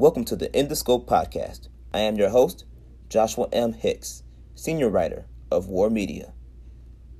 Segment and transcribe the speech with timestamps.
[0.00, 1.66] Welcome to the In the Scope podcast.
[1.92, 2.64] I am your host,
[3.08, 3.72] Joshua M.
[3.72, 4.22] Hicks,
[4.54, 6.32] senior writer of War Media.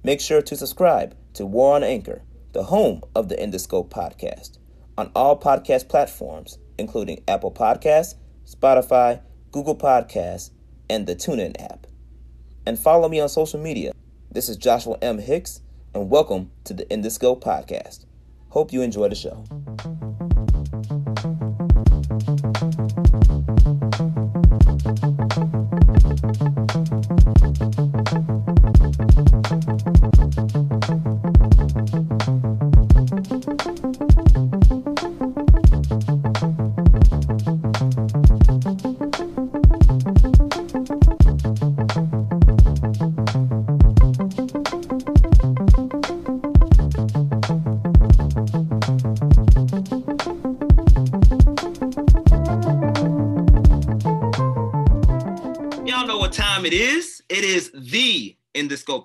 [0.05, 2.23] Make sure to subscribe to War on Anchor,
[2.53, 4.59] the home of the In the Scope podcast,
[4.97, 8.15] on all podcast platforms, including Apple Podcasts,
[8.49, 10.51] Spotify, Google Podcasts,
[10.89, 11.89] and the TuneIn app.
[12.65, 13.91] And follow me on social media.
[14.31, 15.19] This is Joshua M.
[15.19, 15.63] Hicks,
[15.95, 18.05] and welcome to the In the Scope podcast.
[18.51, 19.45] Hope you enjoy the show.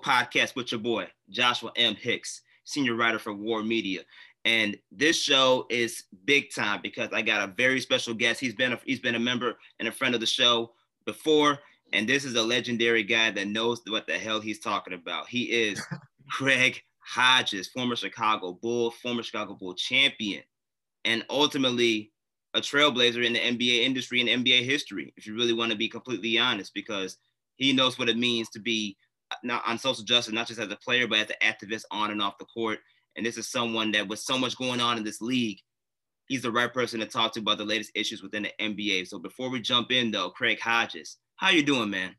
[0.04, 1.94] Podcast with your boy, Joshua M.
[1.94, 4.02] Hicks, senior writer for War Media.
[4.44, 8.40] And this show is big time because I got a very special guest.
[8.40, 10.72] He's been a, he's been a member and a friend of the show
[11.06, 11.58] before,
[11.92, 15.28] and this is a legendary guy that knows what the hell he's talking about.
[15.28, 15.82] He is
[16.30, 20.42] Craig Hodges, former Chicago Bull, former Chicago Bull champion,
[21.06, 22.12] and ultimately
[22.52, 25.88] a trailblazer in the NBA industry and NBA history, if you really want to be
[25.88, 27.16] completely honest, because
[27.56, 28.96] he knows what it means to be
[29.42, 32.22] not on social justice, not just as a player, but as an activist on and
[32.22, 32.78] off the court.
[33.16, 35.58] And this is someone that with so much going on in this league,
[36.26, 39.06] he's the right person to talk to about the latest issues within the NBA.
[39.06, 42.14] So before we jump in though, Craig Hodges, how you doing, man?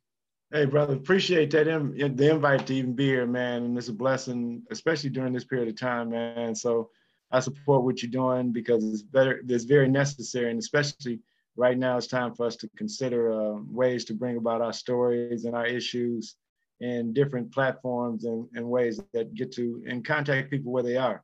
[0.51, 3.63] Hey, brother, appreciate that the invite to even be here, man.
[3.63, 6.53] And it's a blessing, especially during this period of time, man.
[6.53, 6.91] So
[7.31, 9.41] I support what you're doing because it's better.
[9.47, 11.19] It's very necessary, and especially
[11.57, 15.45] right now, it's time for us to consider uh, ways to bring about our stories
[15.45, 16.35] and our issues
[16.81, 21.23] in different platforms and, and ways that get to and contact people where they are,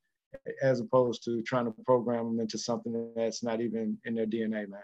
[0.62, 4.68] as opposed to trying to program them into something that's not even in their DNA,
[4.68, 4.82] man.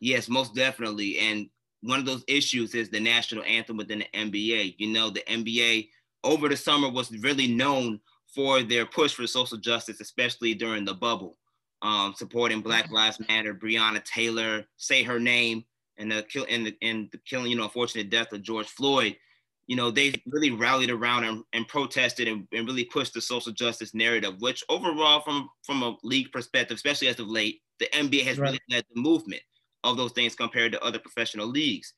[0.00, 1.18] Yes, most definitely.
[1.18, 1.48] And
[1.82, 4.76] one of those issues is the national anthem within the NBA.
[4.78, 5.88] You know, the NBA
[6.24, 8.00] over the summer was really known
[8.34, 11.36] for their push for social justice, especially during the bubble,
[11.82, 15.64] um, supporting Black Lives Matter, Breonna Taylor, say her name,
[16.02, 19.16] and the kill and the, and the killing, you know, unfortunate death of George Floyd.
[19.68, 23.52] You know, they really rallied around and, and protested and, and really pushed the social
[23.52, 28.24] justice narrative, which overall, from from a league perspective, especially as of late, the NBA
[28.24, 28.48] has right.
[28.48, 29.42] really led the movement
[29.84, 31.94] of those things compared to other professional leagues.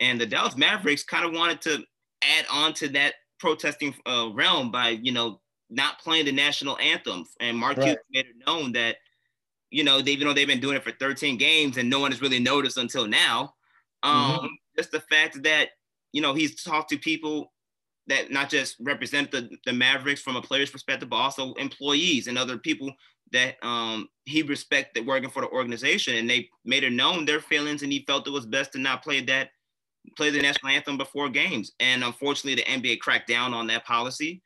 [0.00, 1.84] And the Dallas Mavericks kind of wanted to
[2.22, 5.40] add on to that protesting uh, realm by, you know,
[5.70, 7.24] not playing the national anthem.
[7.40, 7.98] And Mark right.
[8.10, 8.96] made it known that,
[9.72, 12.12] you know, they, even though they've been doing it for 13 games and no one
[12.12, 13.54] has really noticed until now,
[14.02, 14.46] um, mm-hmm.
[14.76, 15.70] just the fact that,
[16.12, 17.52] you know, he's talked to people
[18.06, 22.36] that not just represent the, the Mavericks from a player's perspective, but also employees and
[22.36, 22.92] other people
[23.32, 26.16] that um, he respected working for the organization.
[26.16, 29.02] And they made it known their feelings and he felt it was best to not
[29.02, 29.50] play that,
[30.18, 31.72] play the national anthem before games.
[31.80, 34.42] And unfortunately, the NBA cracked down on that policy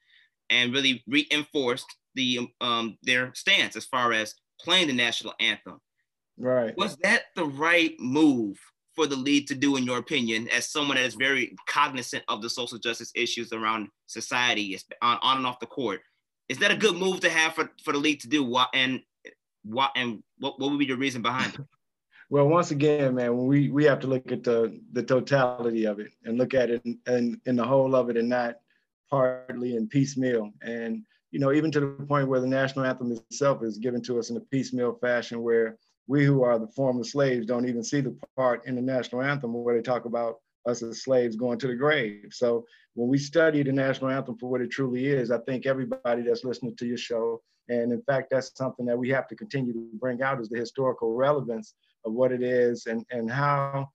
[0.51, 5.81] and really reinforced the um, their stance as far as playing the national anthem.
[6.39, 6.77] Right.
[6.77, 8.59] Was that the right move
[8.95, 12.43] for the league to do, in your opinion, as someone that is very cognizant of
[12.43, 16.01] the social justice issues around society on, on and off the court?
[16.49, 18.45] Is that a good move to have for, for the league to do?
[18.45, 19.01] What and
[19.65, 21.61] what and what, what would be the reason behind it?
[22.29, 26.11] Well, once again, man, we we have to look at the the totality of it
[26.25, 28.57] and look at it and in, in the whole of it and not
[29.09, 30.51] partly and piecemeal.
[30.63, 31.05] And,
[31.37, 34.31] you know, even to the point where the national anthem itself is given to us
[34.31, 35.77] in a piecemeal fashion where
[36.07, 39.53] we who are the former slaves don't even see the part in the national anthem
[39.53, 40.37] where they talk about
[40.67, 42.29] us as slaves going to the grave.
[42.31, 42.65] So
[42.95, 46.43] when we study the national anthem for what it truly is, I think everybody that's
[46.43, 49.91] listening to your show, and in fact, that's something that we have to continue to
[50.01, 51.75] bring out is the historical relevance
[52.07, 53.91] of what it is and, and how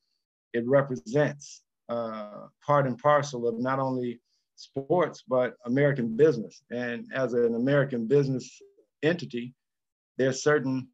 [0.53, 4.21] it represents uh, part and parcel of not only
[4.61, 6.63] sports, but American business.
[6.71, 8.61] And as an American business
[9.03, 9.53] entity,
[10.17, 10.87] there's certain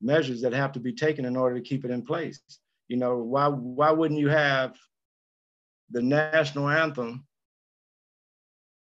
[0.00, 2.40] measures that have to be taken in order to keep it in place.
[2.88, 4.76] You know, why why wouldn't you have
[5.90, 7.26] the national anthem?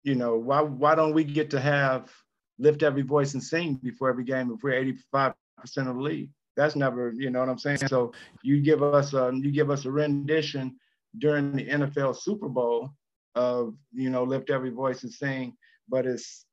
[0.02, 2.10] You know, why why don't we get to have
[2.58, 5.34] lift every voice and sing before every game if we're 85%
[5.78, 6.30] of the league?
[6.56, 7.86] That's never, you know what I'm saying?
[7.86, 8.12] So
[8.42, 10.76] you give us a you give us a rendition
[11.18, 12.90] during the NFL Super Bowl
[13.36, 15.56] of you know lift every voice and sing,
[15.88, 16.44] but it's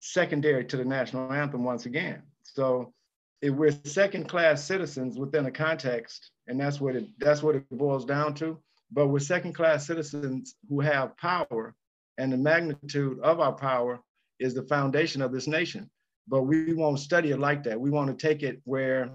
[0.00, 2.22] secondary to the national anthem once again.
[2.42, 2.92] So
[3.40, 7.64] if we're second class citizens within a context, and that's what it that's what it
[7.70, 8.58] boils down to.
[8.92, 11.74] But we're second class citizens who have power,
[12.18, 14.00] and the magnitude of our power
[14.38, 15.90] is the foundation of this nation.
[16.28, 17.80] But we won't study it like that.
[17.80, 19.10] We want to take it where,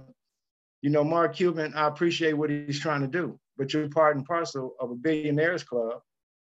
[0.81, 4.25] you know, Mark Cuban, I appreciate what he's trying to do, but you're part and
[4.25, 6.01] parcel of a billionaires club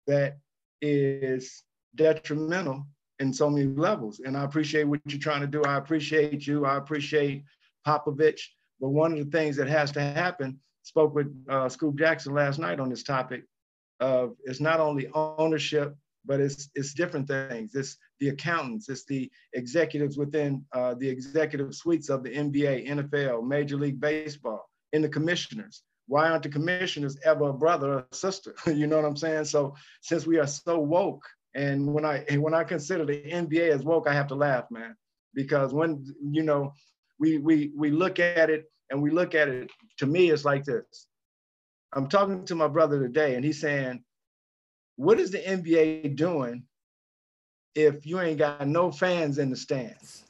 [0.07, 0.37] that
[0.81, 1.63] is
[1.95, 2.85] detrimental
[3.19, 4.21] in so many levels.
[4.23, 5.63] And I appreciate what you're trying to do.
[5.63, 6.65] I appreciate you.
[6.65, 7.43] I appreciate
[7.85, 8.41] Popovich.
[8.79, 12.59] But one of the things that has to happen, spoke with uh, Scoop Jackson last
[12.59, 13.43] night on this topic,
[13.99, 15.95] of it's not only ownership,
[16.25, 17.73] but it's it's different things.
[17.73, 23.47] It's the accountants, it's the executives within uh, the executive suites of the NBA, NFL,
[23.47, 25.83] Major League Baseball, and the commissioners.
[26.07, 28.55] Why aren't the commissioners ever a brother or sister?
[28.65, 29.45] you know what I'm saying?
[29.45, 31.23] So since we are so woke,
[31.53, 34.95] and when I when I consider the NBA as woke, I have to laugh, man,
[35.33, 36.73] because when you know
[37.19, 39.69] we we we look at it and we look at it.
[39.97, 41.07] To me, it's like this.
[41.93, 44.03] I'm talking to my brother today, and he's saying,
[44.95, 46.63] "What is the NBA doing
[47.75, 50.23] if you ain't got no fans in the stands?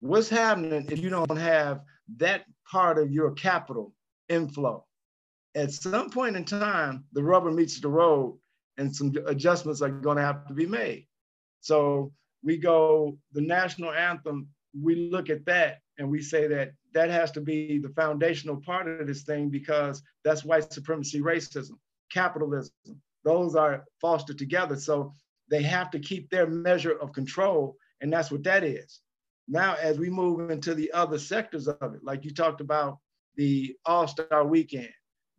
[0.00, 1.82] What's happening if you don't have
[2.16, 3.94] that part of your capital
[4.30, 4.86] inflow?"
[5.54, 8.38] At some point in time, the rubber meets the road,
[8.78, 11.06] and some adjustments are going to have to be made.
[11.60, 12.12] So
[12.42, 14.48] we go the national anthem
[14.78, 18.88] we look at that and we say that that has to be the foundational part
[18.88, 21.76] of this thing because that's white supremacy, racism,
[22.10, 22.72] capitalism.
[23.24, 24.76] Those are fostered together.
[24.76, 25.14] So
[25.50, 27.76] they have to keep their measure of control.
[28.00, 29.00] And that's what that is.
[29.46, 32.98] Now, as we move into the other sectors of it, like you talked about
[33.40, 34.90] the All Star weekend,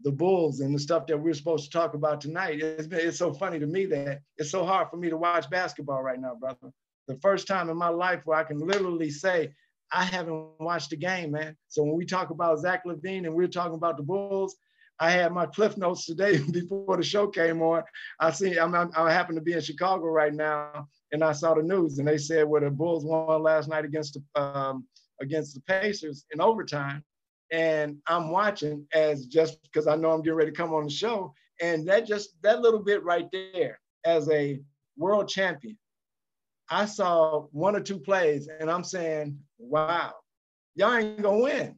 [0.03, 3.17] the Bulls, and the stuff that we're supposed to talk about tonight, it's, been, it's
[3.17, 6.35] so funny to me that it's so hard for me to watch basketball right now,
[6.35, 6.71] brother
[7.07, 9.53] the first time in my life where I can literally say,
[9.91, 11.57] I haven't watched the game, man.
[11.67, 14.55] So when we talk about Zach LaVine and we're talking about the Bulls,
[14.99, 17.83] I had my cliff notes today before the show came on.
[18.19, 21.53] I see I'm, I'm, i happen to be in Chicago right now, and I saw
[21.53, 24.85] the news, and they said, "Well, the Bulls won last night against the um,
[25.19, 27.03] against the Pacers in overtime."
[27.51, 30.89] And I'm watching as just because I know I'm getting ready to come on the
[30.89, 34.59] show, and that just that little bit right there as a
[34.97, 35.77] world champion
[36.71, 40.13] I saw one or two plays and I'm saying, wow,
[40.73, 41.75] y'all ain't gonna win.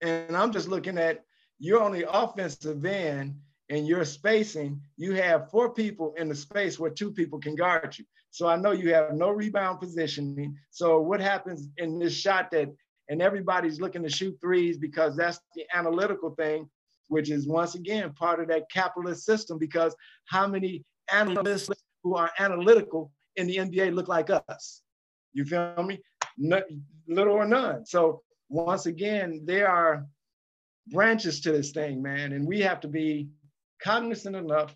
[0.00, 1.22] And I'm just looking at
[1.58, 3.36] you're on the offensive end
[3.68, 7.96] and you're spacing, you have four people in the space where two people can guard
[7.98, 8.06] you.
[8.30, 10.56] So I know you have no rebound positioning.
[10.70, 12.70] So what happens in this shot that,
[13.10, 16.70] and everybody's looking to shoot threes because that's the analytical thing,
[17.08, 19.94] which is once again part of that capitalist system because
[20.26, 21.68] how many analysts
[22.02, 24.82] who are analytical in the NBA look like us.
[25.32, 26.00] You feel me?
[26.38, 26.62] No,
[27.08, 27.84] little or none.
[27.84, 30.06] So once again, there are
[30.88, 33.28] branches to this thing, man, and we have to be
[33.82, 34.74] cognizant enough,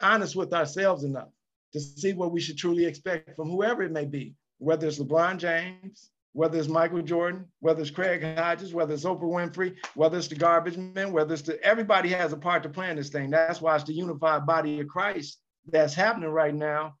[0.00, 1.28] honest with ourselves enough
[1.72, 5.38] to see what we should truly expect from whoever it may be, whether it's LeBron
[5.38, 10.28] James, whether it's Michael Jordan, whether it's Craig Hodges, whether it's Oprah Winfrey, whether it's
[10.28, 13.30] the garbage men, whether it's the everybody has a part to play in this thing.
[13.30, 16.96] That's why it's the unified body of Christ that's happening right now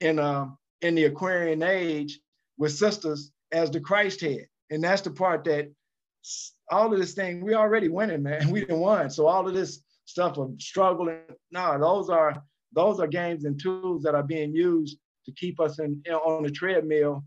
[0.00, 0.48] in uh,
[0.82, 2.20] in the Aquarian age
[2.58, 4.46] with sisters as the Christ head.
[4.70, 5.72] And that's the part that
[6.70, 8.50] all of this thing, we already winning, man.
[8.50, 9.10] We didn't won.
[9.10, 14.02] So all of this stuff of struggling, no, those are those are games and tools
[14.02, 17.24] that are being used to keep us in, on the treadmill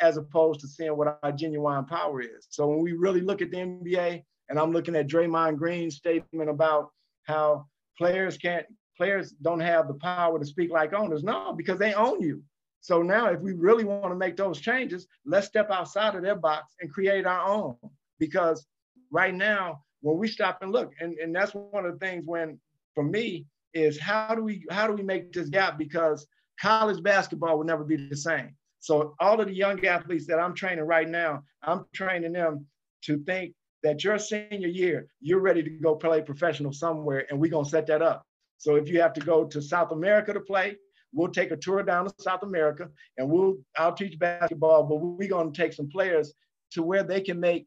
[0.00, 2.46] as opposed to seeing what our genuine power is.
[2.50, 6.50] So when we really look at the NBA, and I'm looking at Draymond Green's statement
[6.50, 6.90] about
[7.24, 7.66] how
[7.96, 8.66] players can't
[8.96, 11.24] players don't have the power to speak like owners.
[11.24, 12.42] No, because they own you.
[12.80, 16.36] So now, if we really want to make those changes, let's step outside of their
[16.36, 17.76] box and create our own.
[18.18, 18.66] Because
[19.10, 22.58] right now, when we stop and look, and, and that's one of the things when,
[22.94, 25.78] for me, is how do we how do we make this gap?
[25.78, 26.26] Because
[26.60, 28.56] college basketball will never be the same.
[28.80, 32.66] So all of the young athletes that I'm training right now, I'm training them
[33.02, 37.50] to think that your senior year, you're ready to go play professional somewhere, and we're
[37.50, 38.24] gonna set that up.
[38.58, 40.76] So if you have to go to South America to play,
[41.12, 45.28] we'll take a tour down to South America and we'll I'll teach basketball, but we're
[45.28, 46.32] gonna take some players
[46.72, 47.66] to where they can make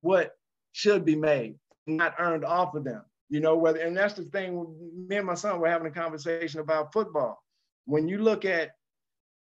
[0.00, 0.32] what
[0.72, 3.02] should be made, not earned off of them.
[3.28, 4.64] You know, whether and that's the thing,
[5.08, 7.42] me and my son were having a conversation about football.
[7.86, 8.72] When you look at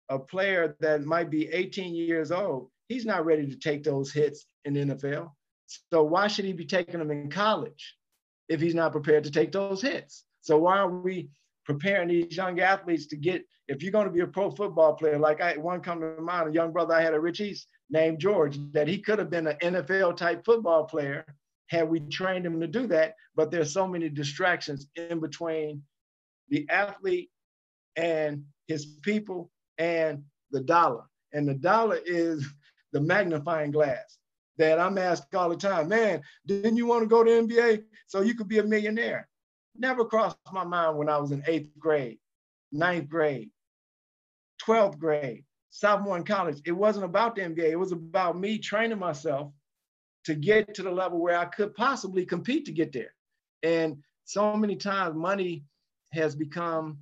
[0.10, 4.46] a player that might be 18 years old, he's not ready to take those hits
[4.66, 5.32] in the NFL.
[5.92, 7.96] So why should he be taking them in college
[8.50, 10.26] if he's not prepared to take those hits?
[10.42, 11.30] So why are we
[11.66, 15.18] preparing these young athletes to get, if you're going to be a pro football player,
[15.18, 18.20] like I one come to mind, a young brother I had at Rich East named
[18.20, 21.26] George, that he could have been an NFL type football player
[21.68, 23.16] had we trained him to do that.
[23.36, 25.84] But there's so many distractions in between
[26.50, 27.30] the athlete
[27.96, 31.04] and his people and the dollar.
[31.34, 32.46] And the dollar is
[32.92, 34.18] the magnifying glass
[34.58, 38.22] that I'm asked all the time, man, didn't you want to go to NBA so
[38.22, 39.28] you could be a millionaire?
[39.76, 42.20] Never crossed my mind when I was in eighth grade,
[42.72, 43.50] ninth grade,
[44.66, 46.62] 12th grade, sophomore in college.
[46.66, 47.72] It wasn't about the NBA.
[47.72, 49.52] It was about me training myself
[50.26, 53.14] to get to the level where I could possibly compete to get there.
[53.64, 55.64] And so many times money
[56.14, 57.00] has become,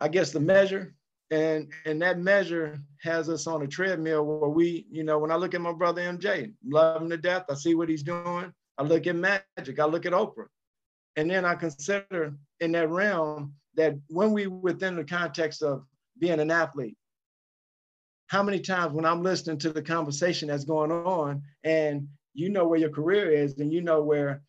[0.00, 0.94] I guess, the measure.
[1.30, 5.36] And, and that measure has us on a treadmill where we, you know, when I
[5.36, 8.52] look at my brother MJ, love him to death, I see what he's doing.
[8.78, 10.46] I look at Magic, I look at Oprah.
[11.16, 15.84] And then I consider in that realm that when we within the context of
[16.18, 16.96] being an athlete,
[18.26, 22.66] how many times when I'm listening to the conversation that's going on and you know
[22.66, 24.42] where your career is and you know where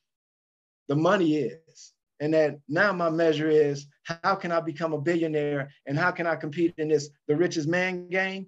[0.87, 1.93] the money is.
[2.21, 6.27] And that now my measure is how can I become a billionaire and how can
[6.27, 8.47] I compete in this the richest man game?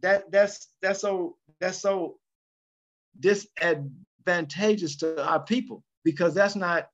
[0.00, 2.16] That that's that's so that's so
[3.20, 6.88] disadvantageous to our people because that's not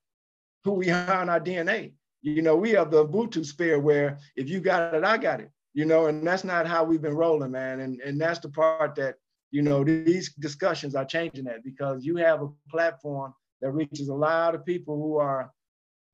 [0.63, 1.93] who we are in our DNA.
[2.21, 5.49] You know, we have the Ubuntu spirit where if you got it, I got it
[5.77, 7.81] you know, and that's not how we've been rolling, man.
[7.81, 9.17] And, and that's the part that,
[9.51, 13.31] you know, these discussions are changing that because you have a platform
[13.61, 15.53] that reaches a lot of people who are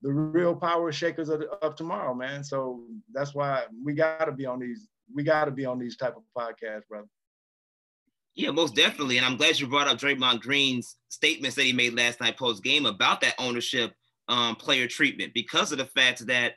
[0.04, 2.44] the real power shakers of, of tomorrow, man.
[2.44, 2.84] So
[3.14, 6.16] that's why we got to be on these, we got to be on these type
[6.16, 7.08] of podcasts, brother.
[8.36, 9.18] Yeah, most definitely.
[9.18, 12.64] And I'm glad you brought up Draymond Green's statements that he made last night post
[12.64, 13.94] game about that ownership
[14.28, 16.56] um, player treatment because of the fact that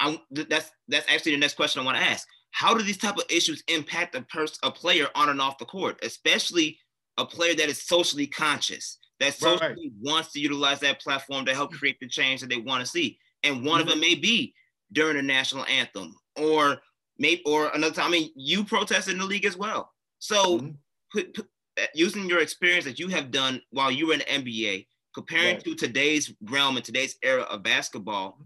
[0.00, 2.26] I, that's that's actually the next question I want to ask.
[2.52, 5.64] How do these type of issues impact a person, a player on and off the
[5.64, 6.78] court, especially
[7.18, 9.92] a player that is socially conscious, that socially right.
[10.00, 13.18] wants to utilize that platform to help create the change that they want to see?
[13.42, 13.88] And one mm-hmm.
[13.88, 14.54] of them may be
[14.92, 16.78] during the national anthem, or
[17.18, 18.06] maybe or another time.
[18.06, 19.92] I mean, you protested in the league as well.
[20.18, 20.70] So, mm-hmm.
[21.12, 21.48] put, put,
[21.94, 25.64] using your experience that you have done while you were in the NBA, comparing right.
[25.64, 28.38] to today's realm and today's era of basketball,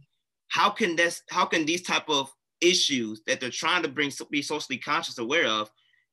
[0.49, 4.43] how can this how can these type of issues that they're trying to bring be
[4.43, 5.71] socially conscious aware of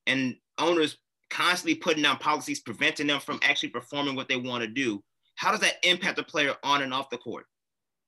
[0.07, 0.97] and owners
[1.29, 5.03] constantly putting down policies preventing them from actually performing what they want to do
[5.35, 7.45] how does that impact the player on and off the court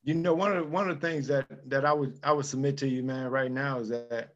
[0.03, 2.45] you know one of the, one of the things that that i would i would
[2.45, 4.29] submit to you man right now is that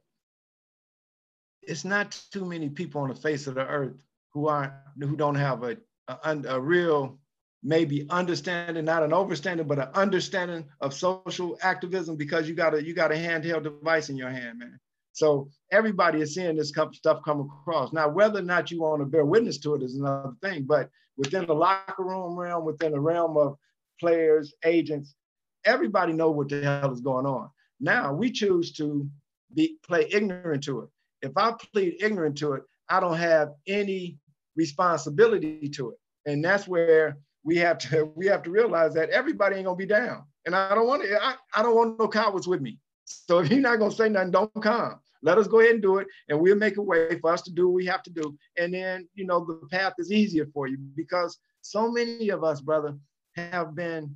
[1.61, 5.35] it's not too many people on the face of the earth who aren't who don't
[5.35, 5.77] have a
[6.07, 7.19] a, a real
[7.65, 12.83] maybe understanding, not an overstanding, but an understanding of social activism because you got a
[12.83, 14.79] you got a handheld device in your hand, man.
[15.15, 17.93] So everybody is seeing this stuff come across.
[17.93, 20.89] Now, whether or not you want to bear witness to it is another thing, but
[21.15, 23.55] within the locker room realm, within the realm of
[23.97, 25.15] players, agents,
[25.63, 27.49] everybody know what the hell is going on.
[27.79, 29.09] Now we choose to
[29.53, 30.89] be play ignorant to it.
[31.21, 34.17] If I plead ignorant to it, I don't have any
[34.57, 35.97] responsibility to it.
[36.25, 39.85] And that's where we have to we have to realize that everybody ain't gonna be
[39.85, 40.25] down.
[40.45, 42.79] And I don't want to, I, I don't want no cowards with me.
[43.05, 44.99] So if you're not gonna say nothing, don't come.
[45.21, 47.51] Let us go ahead and do it, and we'll make a way for us to
[47.51, 48.37] do what we have to do.
[48.57, 52.61] And then, you know, the path is easier for you because so many of us,
[52.61, 52.95] brother,
[53.35, 54.15] have been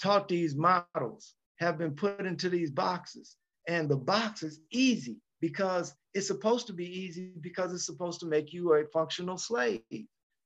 [0.00, 3.36] taught these models, have been put into these boxes.
[3.66, 8.26] And the box is easy because it's supposed to be easy because it's supposed to
[8.26, 9.82] make you a functional slave.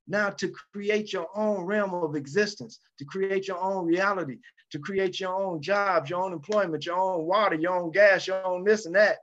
[0.07, 4.39] Now, to create your own realm of existence, to create your own reality,
[4.71, 8.43] to create your own jobs, your own employment, your own water, your own gas, your
[8.45, 9.19] own this and that,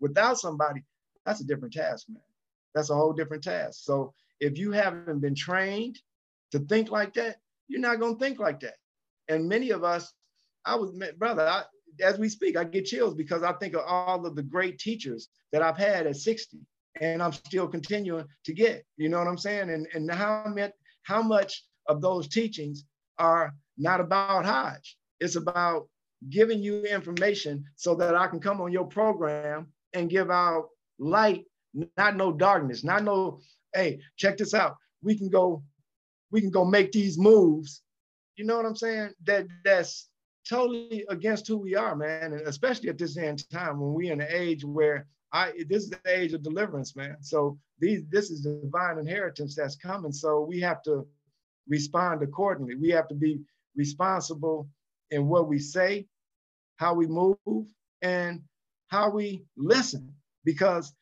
[0.00, 0.84] without somebody,
[1.24, 2.22] that's a different task, man.
[2.74, 3.80] That's a whole different task.
[3.82, 5.98] So if you haven't been trained
[6.52, 7.36] to think like that,
[7.68, 8.76] you're not going to think like that.
[9.28, 10.12] And many of us,
[10.64, 11.62] I was, brother, I,
[12.02, 15.28] as we speak, I get chills because I think of all of the great teachers
[15.52, 16.58] that I've had at 60
[17.00, 18.84] and I'm still continuing to get.
[18.96, 19.70] You know what I'm saying?
[19.70, 20.72] And and how much
[21.02, 22.84] how much of those teachings
[23.18, 24.96] are not about Hodge.
[25.20, 25.88] It's about
[26.28, 31.44] giving you information so that I can come on your program and give out light,
[31.96, 33.40] not no darkness, not no,
[33.74, 34.76] hey, check this out.
[35.02, 35.62] We can go,
[36.30, 37.82] we can go make these moves.
[38.36, 39.10] You know what I'm saying?
[39.24, 40.08] That that's
[40.48, 42.32] totally against who we are, man.
[42.32, 45.90] And especially at this end time when we're in an age where I this is
[45.90, 47.16] the age of deliverance, man.
[47.20, 50.12] So these this is the divine inheritance that's coming.
[50.12, 51.06] So we have to
[51.68, 52.76] respond accordingly.
[52.76, 53.40] We have to be
[53.74, 54.68] responsible
[55.10, 56.06] in what we say,
[56.76, 57.66] how we move,
[58.02, 58.42] and
[58.88, 60.14] how we listen.
[60.44, 60.92] Because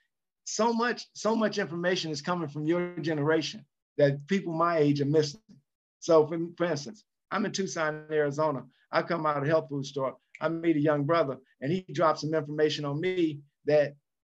[0.45, 3.64] so much, so much information is coming from your generation
[3.99, 5.41] that people my age are missing.
[6.00, 8.64] So for, for instance, I'm in Tucson, Arizona.
[8.93, 10.17] I come out of a health food store.
[10.41, 13.95] I meet a young brother and he drops some information on me that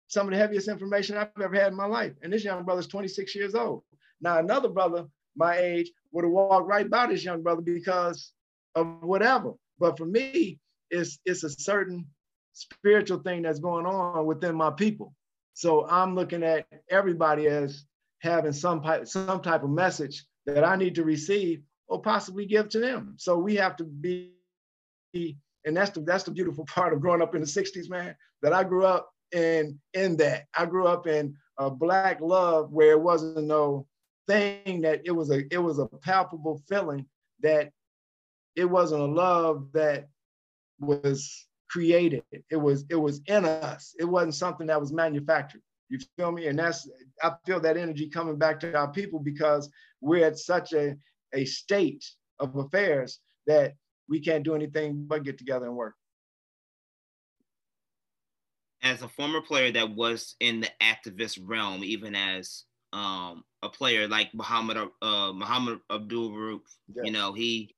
[0.08, 2.14] some of the heaviest information I've ever had in my life.
[2.22, 3.84] And this young brother's 26 years old.
[4.22, 8.32] Now, another brother my age would have walked right by this young brother because
[8.76, 9.54] of whatever.
[9.80, 10.60] But for me,
[10.90, 12.08] it's, it's a certain
[12.56, 15.14] spiritual thing that's going on within my people.
[15.54, 17.86] So I'm looking at everybody as
[18.22, 22.80] having some, some type of message that I need to receive or possibly give to
[22.80, 23.16] them.
[23.18, 24.32] So we have to be,
[25.14, 28.54] and that's the that's the beautiful part of growing up in the 60s, man, that
[28.54, 30.46] I grew up in in that.
[30.58, 33.88] I grew up in a black love where it wasn't no
[34.28, 37.06] thing that it was a it was a palpable feeling
[37.42, 37.72] that
[38.56, 40.08] it wasn't a love that
[40.80, 42.24] was created.
[42.50, 43.96] It was it was in us.
[44.00, 45.62] It wasn't something that was manufactured.
[45.90, 46.48] You feel me?
[46.48, 46.90] And that's
[47.22, 49.70] I feel that energy coming back to our people because
[50.02, 50.96] we're at such a
[51.34, 52.06] a state
[52.40, 53.74] of affairs that
[54.08, 55.96] we can't do anything but get together and work.
[58.82, 64.08] As a former player that was in the activist realm, even as um, a player
[64.08, 66.62] like Muhammad uh, Muhammad Abdul Rauf,
[66.94, 67.04] yeah.
[67.04, 67.76] you know, he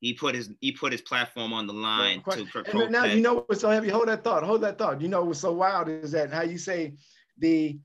[0.00, 2.46] he put his he put his platform on the line to.
[2.66, 3.88] And now you know what's so heavy.
[3.88, 4.42] Hold that thought.
[4.42, 5.00] Hold that thought.
[5.00, 6.94] You know what's so wild is that how you say
[7.38, 7.78] the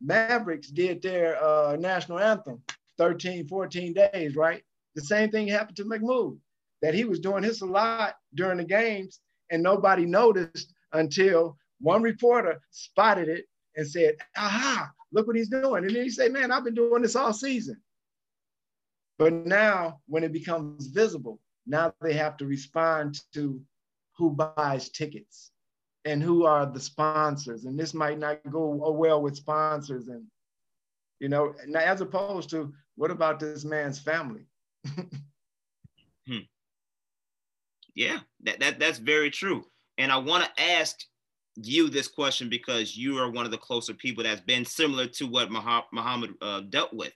[0.00, 2.62] Mavericks did their uh, national anthem
[2.98, 4.62] 13, 14 days, right?
[4.94, 6.38] The same thing happened to Mahmoud,
[6.82, 9.20] that he was doing his a lot during the games
[9.50, 13.44] and nobody noticed until one reporter spotted it
[13.76, 15.84] and said, aha, look what he's doing.
[15.84, 17.76] And then he said, man, I've been doing this all season.
[19.18, 23.60] But now when it becomes visible, now they have to respond to
[24.16, 25.50] who buys tickets
[26.04, 27.64] and who are the sponsors.
[27.64, 30.08] And this might not go well with sponsors.
[30.08, 30.24] And,
[31.18, 34.46] you know, now as opposed to what about this man's family?
[36.26, 36.38] hmm.
[37.94, 39.64] Yeah, that, that that's very true.
[39.98, 40.96] And I want to ask
[41.56, 45.26] you this question because you are one of the closer people that's been similar to
[45.26, 47.12] what Muhammad uh, dealt with.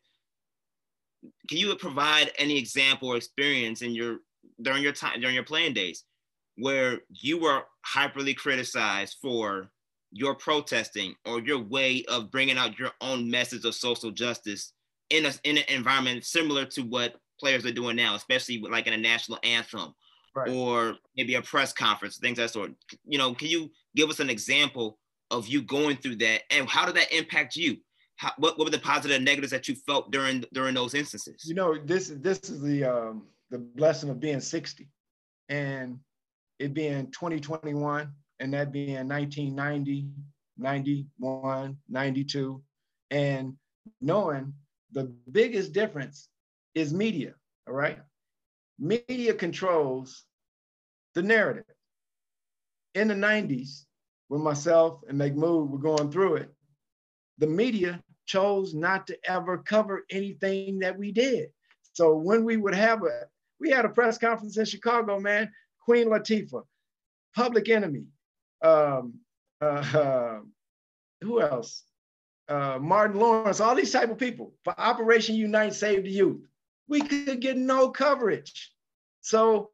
[1.49, 4.21] Can you provide any example or experience in your
[4.63, 6.05] during your time during your playing days
[6.57, 9.71] where you were hyperly criticized for
[10.13, 14.73] your protesting or your way of bringing out your own message of social justice
[15.11, 18.87] in a in an environment similar to what players are doing now, especially with like
[18.87, 19.95] in a national anthem
[20.35, 20.51] right.
[20.51, 22.73] or maybe a press conference, things that sort.
[23.05, 24.99] You know, can you give us an example
[25.31, 27.79] of you going through that, and how did that impact you?
[28.17, 31.45] How, what, what were the positive and negatives that you felt during during those instances?
[31.47, 34.89] You know, this this is the um, the blessing of being 60,
[35.49, 35.99] and
[36.59, 40.09] it being 2021, and that being 1990,
[40.57, 42.63] 91, 92,
[43.11, 43.57] and
[44.01, 44.53] knowing
[44.93, 46.29] the biggest difference
[46.75, 47.35] is media,
[47.67, 47.99] all right?
[48.79, 50.25] Media controls
[51.15, 51.65] the narrative.
[52.95, 53.85] In the 90s,
[54.29, 56.55] when myself and Mahmoud were going through it,
[57.39, 61.49] the media chose not to ever cover anything that we did.
[61.93, 63.27] So when we would have a,
[63.61, 66.65] we had a press conference in Chicago, man, Queen Latifah,
[67.35, 68.05] Public Enemy,
[68.63, 69.15] um,
[69.61, 70.41] uh, uh,
[71.21, 71.85] who else?
[72.49, 76.41] Uh, Martin Lawrence, all these type of people for Operation Unite Save the Youth
[76.91, 78.73] we could get no coverage.
[79.23, 79.71] So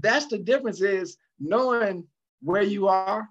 [0.00, 2.04] that's the difference is knowing
[2.40, 3.28] where you are.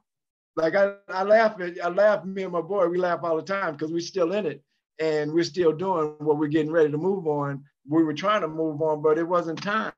[0.56, 3.42] Like I, I laugh at, I laugh, me and my boy, we laugh all the
[3.42, 4.64] time because we're still in it
[5.00, 7.64] and we're still doing what we're getting ready to move on.
[7.88, 9.94] We were trying to move on, but it wasn't time.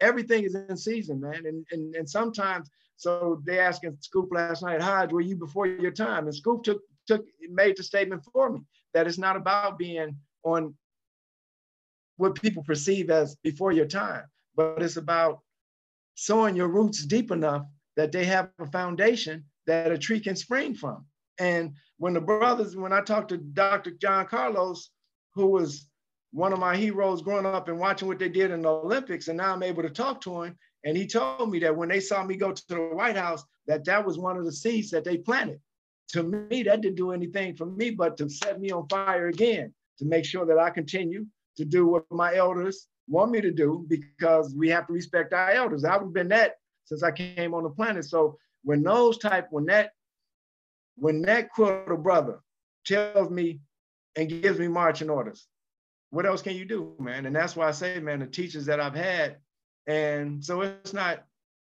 [0.00, 1.46] Everything is in season, man.
[1.46, 5.90] And, and, and sometimes, so they asking Scoop last night, Hodge, were you before your
[5.90, 6.26] time?
[6.26, 8.60] And Scoop took, took, made the statement for me
[8.94, 10.74] that it's not about being on
[12.16, 14.24] what people perceive as before your time,
[14.54, 15.40] but it's about
[16.14, 20.74] sowing your roots deep enough that they have a foundation that a tree can spring
[20.74, 21.04] from.
[21.38, 23.92] And when the brothers, when I talked to Dr.
[23.92, 24.90] John Carlos,
[25.34, 25.88] who was
[26.36, 29.38] one of my heroes growing up and watching what they did in the Olympics, and
[29.38, 30.54] now I'm able to talk to him.
[30.84, 33.86] And he told me that when they saw me go to the White House, that
[33.86, 35.60] that was one of the seeds that they planted.
[36.08, 39.72] To me, that didn't do anything for me, but to set me on fire again,
[39.98, 41.24] to make sure that I continue
[41.56, 45.52] to do what my elders want me to do because we have to respect our
[45.52, 45.84] elders.
[45.84, 48.04] I've been that since I came on the planet.
[48.04, 49.92] So when those type, when that,
[50.96, 52.40] when that quota brother
[52.84, 53.60] tells me
[54.16, 55.48] and gives me marching orders,
[56.10, 57.26] what else can you do, man?
[57.26, 59.36] And that's why I say, man, the teachers that I've had
[59.86, 61.24] And so it's not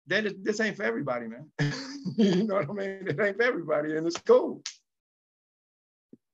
[0.08, 1.50] that is, this ain't for everybody, man.
[2.16, 3.08] you know what I mean?
[3.08, 4.62] It ain't for everybody, and it's cool.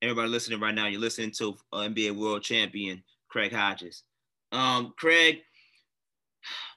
[0.01, 4.03] Everybody listening right now, you're listening to uh, NBA World Champion Craig Hodges.
[4.51, 5.41] Um, Craig,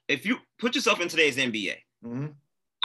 [0.09, 2.27] if you put yourself in today's NBA, mm-hmm.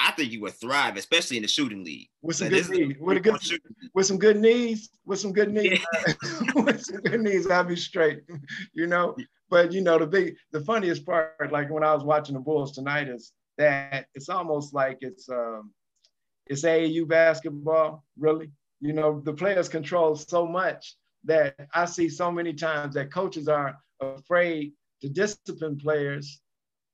[0.06, 2.10] I think you would thrive, especially in the shooting league.
[2.22, 3.40] With some good knees, with, a good,
[3.94, 6.14] with some good knees, with some good knees, yeah.
[6.56, 8.24] with some good knees, I'll be straight.
[8.74, 9.16] You know,
[9.50, 12.74] but you know the big, the funniest part, like when I was watching the Bulls
[12.74, 15.72] tonight, is that it's almost like it's um,
[16.48, 18.52] it's AAU basketball, really.
[18.82, 23.48] You know, the players control so much that I see so many times that coaches
[23.48, 26.42] are afraid to discipline players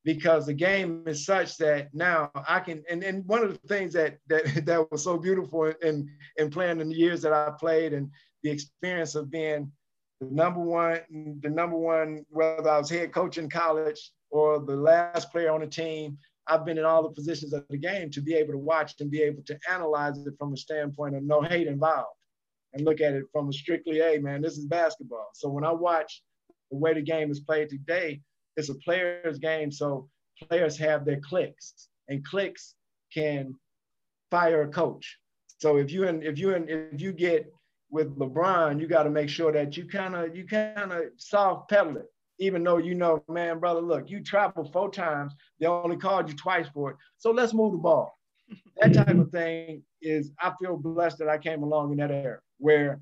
[0.06, 3.94] because the game is such that now I can and, and one of the things
[3.94, 7.94] that that that was so beautiful in in playing in the years that I played
[7.94, 8.10] and
[8.44, 9.72] the experience of being
[10.22, 11.00] the number one
[11.42, 15.62] the number one whether I was head coach in college or the last player on
[15.62, 16.18] the team
[16.50, 19.12] I've been in all the positions of the game to be able to watch and
[19.12, 22.18] be able to analyze it from a standpoint of no hate involved
[22.74, 25.30] and look at it from a strictly, hey, man, this is basketball.
[25.34, 26.24] So when I watch
[26.72, 28.22] the way the game is played today,
[28.58, 29.72] it's a player's game.
[29.72, 30.10] So
[30.48, 32.76] players have their clicks and clicks
[33.14, 33.56] can
[34.32, 35.18] fire a coach.
[35.60, 37.52] So if you and if you and if you get
[37.92, 41.70] with LeBron, you got to make sure that you kind of you kind of soft
[41.70, 42.10] pedal it
[42.40, 46.36] even though you know, man, brother, look, you traveled four times, they only called you
[46.36, 46.98] twice for it.
[47.18, 48.18] So let's move the ball.
[48.82, 52.40] That type of thing is, I feel blessed that I came along in that era
[52.58, 53.02] where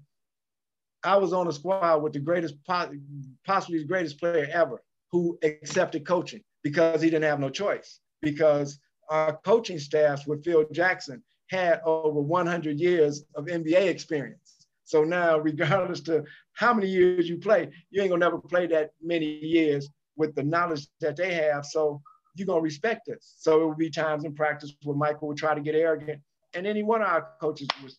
[1.03, 6.05] I was on a squad with the greatest, possibly the greatest player ever who accepted
[6.05, 7.99] coaching because he didn't have no choice.
[8.21, 14.67] Because our coaching staffs with Phil Jackson had over 100 years of NBA experience.
[14.83, 18.91] So now, regardless to how many years you play, you ain't gonna never play that
[19.01, 21.65] many years with the knowledge that they have.
[21.65, 22.01] So
[22.35, 23.35] you're gonna respect this.
[23.37, 26.21] So it will be times in practice where Michael would try to get arrogant,
[26.53, 27.97] and any one of our coaches was,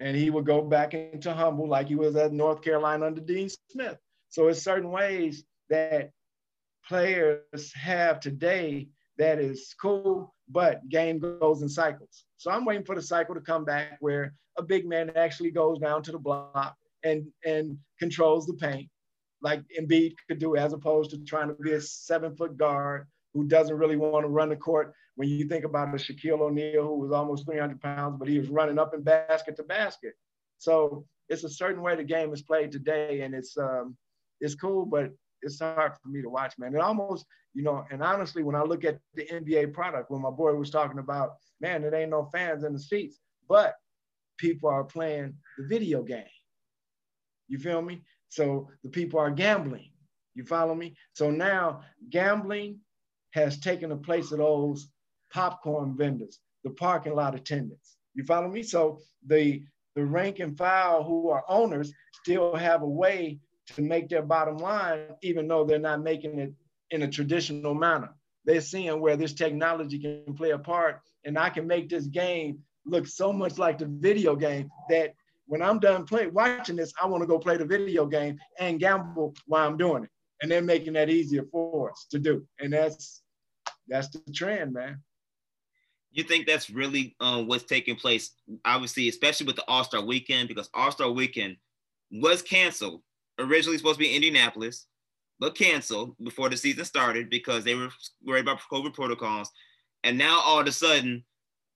[0.00, 3.48] and he would go back into humble like he was at North Carolina under Dean
[3.70, 3.98] Smith.
[4.28, 6.10] So it's certain ways that
[6.86, 12.24] players have today that is cool, but game goes in cycles.
[12.36, 15.78] So I'm waiting for the cycle to come back where a big man actually goes
[15.78, 18.88] down to the block and and controls the paint,
[19.40, 23.44] like Embiid could do, as opposed to trying to be a seven foot guard who
[23.44, 24.92] doesn't really want to run the court.
[25.16, 28.48] When you think about a Shaquille O'Neal who was almost 300 pounds, but he was
[28.48, 30.14] running up and basket to basket.
[30.58, 33.96] So it's a certain way the game is played today, and it's um,
[34.40, 36.74] it's cool, but it's hard for me to watch, man.
[36.74, 40.30] It almost, you know, and honestly, when I look at the NBA product, when my
[40.30, 43.74] boy was talking about, man, there ain't no fans in the seats, but
[44.38, 46.24] people are playing the video game.
[47.48, 48.02] You feel me?
[48.28, 49.90] So the people are gambling.
[50.34, 50.96] You follow me?
[51.12, 52.78] So now gambling
[53.32, 54.88] has taken the place of those
[55.32, 57.96] popcorn vendors, the parking lot attendants.
[58.14, 58.62] You follow me?
[58.62, 59.62] So the
[59.94, 64.58] the rank and file who are owners still have a way to make their bottom
[64.58, 66.52] line, even though they're not making it
[66.90, 68.10] in a traditional manner.
[68.44, 72.58] They're seeing where this technology can play a part, and I can make this game
[72.84, 75.14] look so much like the video game that
[75.46, 78.80] when I'm done playing watching this, I want to go play the video game and
[78.80, 80.10] gamble while I'm doing it.
[80.40, 82.44] And they're making that easier for us to do.
[82.58, 83.22] And that's
[83.86, 85.00] that's the trend, man.
[86.10, 88.32] You think that's really um, what's taking place,
[88.64, 91.56] obviously, especially with the All Star Weekend, because All Star Weekend
[92.10, 93.02] was canceled
[93.38, 94.86] originally supposed to be in Indianapolis,
[95.38, 97.88] but canceled before the season started because they were
[98.24, 99.50] worried about COVID protocols.
[100.04, 101.24] And now all of a sudden,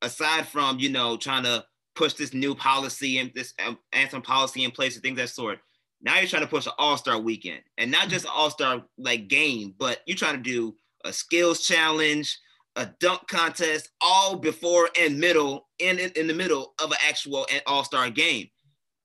[0.02, 1.64] aside from you know trying to
[1.94, 5.58] push this new policy and this um, anthem policy in place and things that sort,
[6.02, 7.62] now you're trying to push an All Star weekend.
[7.78, 11.66] And not just an All Star like game, but you're trying to do a skills
[11.66, 12.38] challenge,
[12.76, 17.46] a dunk contest, all before and middle and in, in the middle of an actual
[17.66, 18.48] All Star game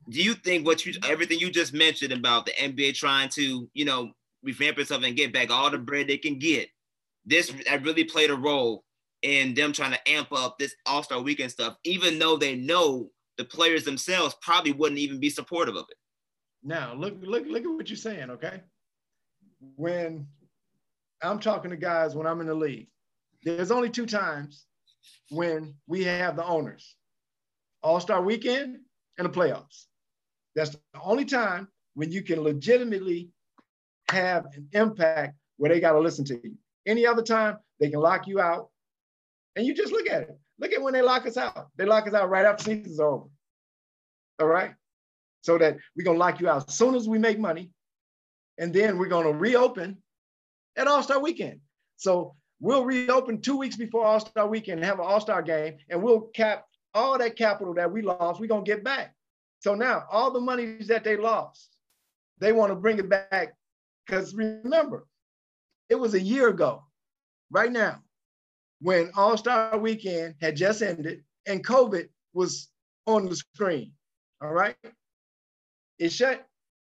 [0.10, 3.86] do you think what you everything you just mentioned about the NBA trying to you
[3.86, 4.12] know
[4.44, 6.68] revamp itself and get back all the bread they can get,
[7.26, 8.84] this really played a role
[9.22, 13.10] in them trying to amp up this All Star Weekend stuff, even though they know
[13.38, 15.98] the players themselves probably wouldn't even be supportive of it.
[16.64, 18.62] Now look look look at what you're saying, okay?
[19.76, 20.28] When
[21.22, 22.88] I'm talking to guys when I'm in the league,
[23.44, 24.66] there's only two times
[25.30, 26.96] when we have the owners.
[27.84, 28.78] All Star Weekend
[29.18, 29.86] and the playoffs.
[30.56, 33.30] That's the only time when you can legitimately
[34.10, 36.56] have an impact where they got to listen to you.
[36.86, 38.70] Any other time, they can lock you out.
[39.56, 40.40] And you just look at it.
[40.60, 41.68] Look at when they lock us out.
[41.76, 43.26] They lock us out right after season's over.
[44.40, 44.74] All right?
[45.42, 47.72] So that we're going to lock you out as soon as we make money.
[48.58, 49.98] And then we're going to reopen
[50.76, 51.60] at All Star Weekend.
[51.98, 56.02] So We'll reopen two weeks before All Star Weekend have an All Star game, and
[56.02, 58.40] we'll cap all that capital that we lost.
[58.40, 59.16] We're gonna get back.
[59.62, 61.78] So now all the monies that they lost,
[62.40, 63.54] they want to bring it back.
[64.06, 65.08] Because remember,
[65.90, 66.84] it was a year ago,
[67.52, 68.02] right now,
[68.82, 72.70] when All Star Weekend had just ended and COVID was
[73.06, 73.92] on the screen.
[74.42, 74.76] All right.
[76.00, 76.48] It shut.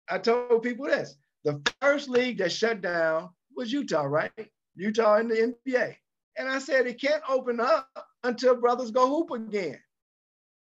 [0.10, 4.32] I told people this the first league that shut down was Utah, right?
[4.76, 5.96] Utah in the NBA.
[6.38, 7.88] And I said it can't open up
[8.24, 9.80] until brothers go hoop again.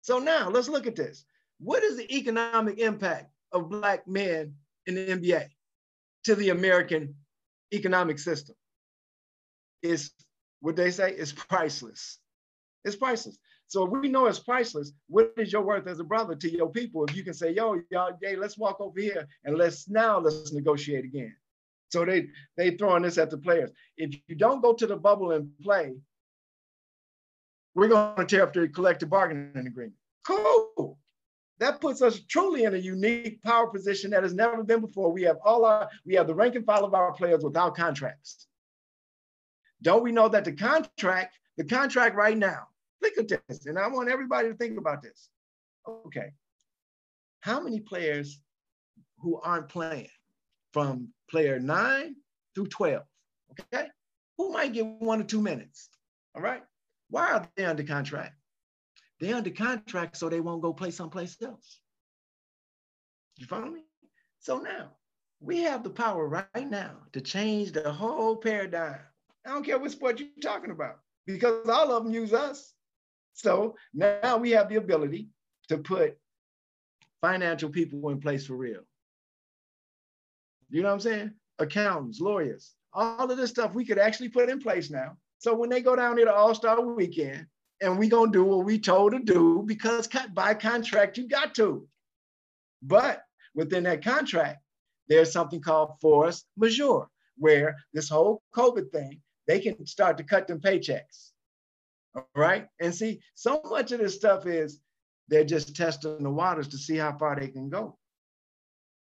[0.03, 1.25] So now let's look at this.
[1.59, 4.55] What is the economic impact of Black men
[4.87, 5.49] in the NBA
[6.25, 7.15] to the American
[7.73, 8.57] economic system?
[9.83, 10.11] Is
[10.61, 12.19] what they say is priceless.
[12.85, 13.39] It's priceless.
[13.67, 17.05] So we know it's priceless, what is your worth as a brother to your people?
[17.05, 20.53] If you can say, yo, y'all, hey, let's walk over here and let's now let's
[20.53, 21.35] negotiate again.
[21.91, 23.71] So they they throwing this at the players.
[23.97, 25.95] If you don't go to the bubble and play,
[27.75, 29.95] we're going to tear up the collective bargaining agreement.
[30.27, 30.99] Cool.
[31.65, 35.11] That puts us truly in a unique power position that has never been before.
[35.11, 38.47] We have all our, we have the rank and file of our players without contracts.
[39.81, 42.65] Don't we know that the contract, the contract right now,
[43.03, 45.31] think of this, and I want everybody to think about this.
[45.89, 46.35] Okay,
[47.41, 48.43] how many players
[49.21, 50.09] who aren't playing
[50.75, 52.15] from player nine
[52.55, 53.05] through 12,
[53.53, 53.87] okay?
[54.37, 55.89] Who might get one or two minutes,
[56.35, 56.63] all right?
[57.09, 58.35] Why are they under contract?
[59.25, 61.81] They're under contract so they won't go play someplace else.
[63.39, 63.81] You follow me?
[64.41, 64.91] So now
[65.41, 69.01] we have the power right now to change the whole paradigm.
[69.47, 72.75] I don't care what sport you're talking about because all of them use us.
[73.33, 75.31] So now we have the ability
[75.71, 76.19] to put
[77.23, 78.83] financial people in place for real.
[80.69, 81.31] You know what I'm saying?
[81.59, 85.17] Accountants, lawyers, all of this stuff we could actually put in place now.
[85.39, 87.47] So when they go down here to All Star Weekend,
[87.81, 91.87] and we gonna do what we told to do because by contract you got to.
[92.83, 93.23] But
[93.55, 94.61] within that contract,
[95.09, 100.47] there's something called force majeure, where this whole COVID thing, they can start to cut
[100.47, 101.31] them paychecks.
[102.15, 102.69] All right.
[102.81, 104.81] And see, so much of this stuff is
[105.29, 107.99] they're just testing the waters to see how far they can go.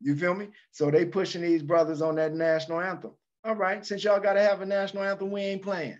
[0.01, 0.49] You feel me?
[0.71, 3.11] So they pushing these brothers on that national anthem.
[3.45, 5.99] All right, since y'all got to have a national anthem, we ain't playing.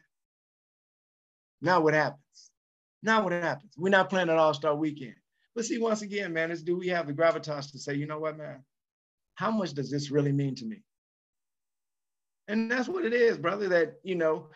[1.62, 2.52] Now what happens?
[3.04, 3.74] Now what happens?
[3.78, 5.16] We're not playing an All-Star weekend.
[5.56, 8.20] But see, once again, man, is do we have the gravitas to say, you know
[8.20, 8.64] what, man?
[9.36, 10.82] How much does this really mean to me?
[12.48, 14.48] And that's what it is, brother, that, you know,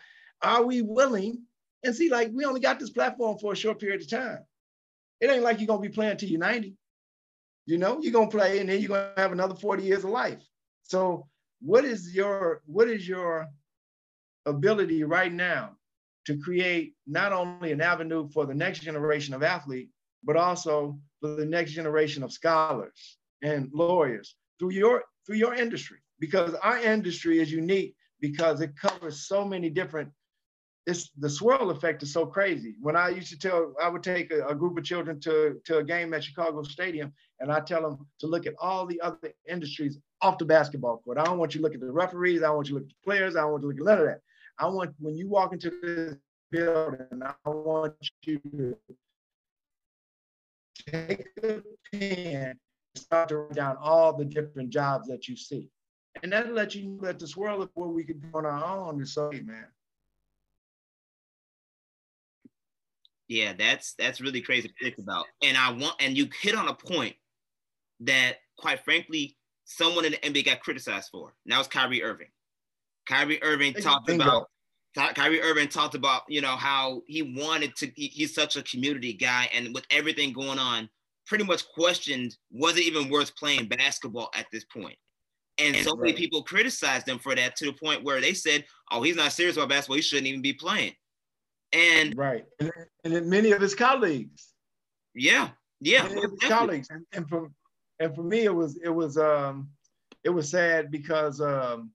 [0.42, 1.42] are we willing?
[1.84, 4.38] And see, like, we only got this platform for a short period of time.
[5.20, 6.74] It ain't like you're going to be playing till you're 90.
[7.66, 10.04] You know, you're going to play and then you're going to have another 40 years
[10.04, 10.42] of life.
[10.84, 11.28] So
[11.60, 13.46] what is your, what is your
[14.46, 15.77] ability right now
[16.28, 19.88] to create not only an avenue for the next generation of athlete,
[20.22, 25.96] but also for the next generation of scholars and lawyers through your through your industry.
[26.20, 30.10] Because our industry is unique because it covers so many different.
[30.86, 32.74] It's the swirl effect is so crazy.
[32.78, 35.78] When I used to tell, I would take a, a group of children to, to
[35.78, 37.10] a game at Chicago Stadium,
[37.40, 41.16] and I tell them to look at all the other industries off the basketball court.
[41.16, 42.42] I don't want you to look at the referees.
[42.42, 43.34] I don't want you to look at the players.
[43.34, 44.20] I don't want you to look at none of that.
[44.58, 46.16] I want when you walk into this
[46.50, 48.76] building, I want you to
[50.86, 52.58] take a pen and
[52.96, 55.68] start to write down all the different jobs that you see.
[56.22, 58.64] And that'll let you know that this world is where we could do on our
[58.64, 59.66] own and say, man.
[63.28, 65.26] Yeah, that's that's really crazy to think about.
[65.42, 67.14] And I want and you hit on a point
[68.00, 71.34] that quite frankly, someone in the NBA got criticized for.
[71.44, 72.28] Now it's Kyrie Irving.
[73.08, 74.24] Kyrie Irving talked Bingo.
[74.24, 78.62] about Kyrie Irving talked about, you know, how he wanted to, he, he's such a
[78.62, 79.48] community guy.
[79.54, 80.88] And with everything going on,
[81.26, 84.96] pretty much questioned, was it even worth playing basketball at this point?
[85.58, 89.02] And so many people criticized him for that to the point where they said, oh,
[89.02, 89.96] he's not serious about basketball.
[89.96, 90.92] He shouldn't even be playing.
[91.72, 92.44] And right.
[92.60, 92.72] And,
[93.04, 94.54] and many of his colleagues.
[95.14, 95.50] Yeah.
[95.80, 96.04] Yeah.
[96.04, 96.88] Many of his colleagues.
[96.90, 97.50] And, and for
[98.00, 99.68] and for me, it was it was um
[100.24, 101.90] it was sad because um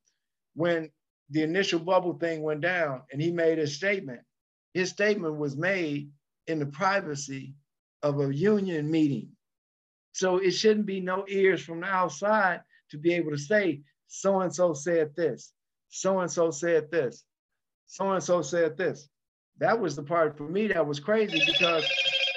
[0.55, 0.89] when
[1.33, 4.21] the initial bubble thing went down and he made a statement.
[4.73, 6.11] His statement was made
[6.47, 7.55] in the privacy
[8.03, 9.29] of a union meeting.
[10.11, 14.41] So it shouldn't be no ears from the outside to be able to say, so
[14.41, 15.53] and so said this,
[15.89, 17.23] so and so said this,
[17.87, 19.09] so and so said this.
[19.57, 21.83] That was the part for me that was crazy because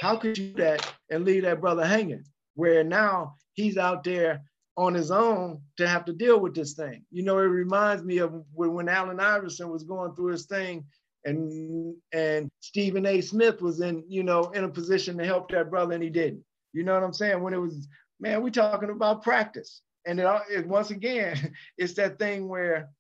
[0.00, 2.24] how could you do that and leave that brother hanging?
[2.54, 4.44] Where now he's out there
[4.76, 7.04] on his own to have to deal with this thing.
[7.10, 10.84] You know, it reminds me of when, Allen Iverson was going through his thing
[11.24, 13.20] and and Stephen A.
[13.20, 16.44] Smith was in, you know, in a position to help that brother and he didn't.
[16.72, 17.42] You know what I'm saying?
[17.42, 17.88] When it was,
[18.20, 19.80] man, we talking about practice.
[20.06, 22.90] And it, it, once again, it's that thing where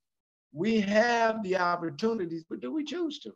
[0.52, 3.32] we have the opportunities, but do we choose to?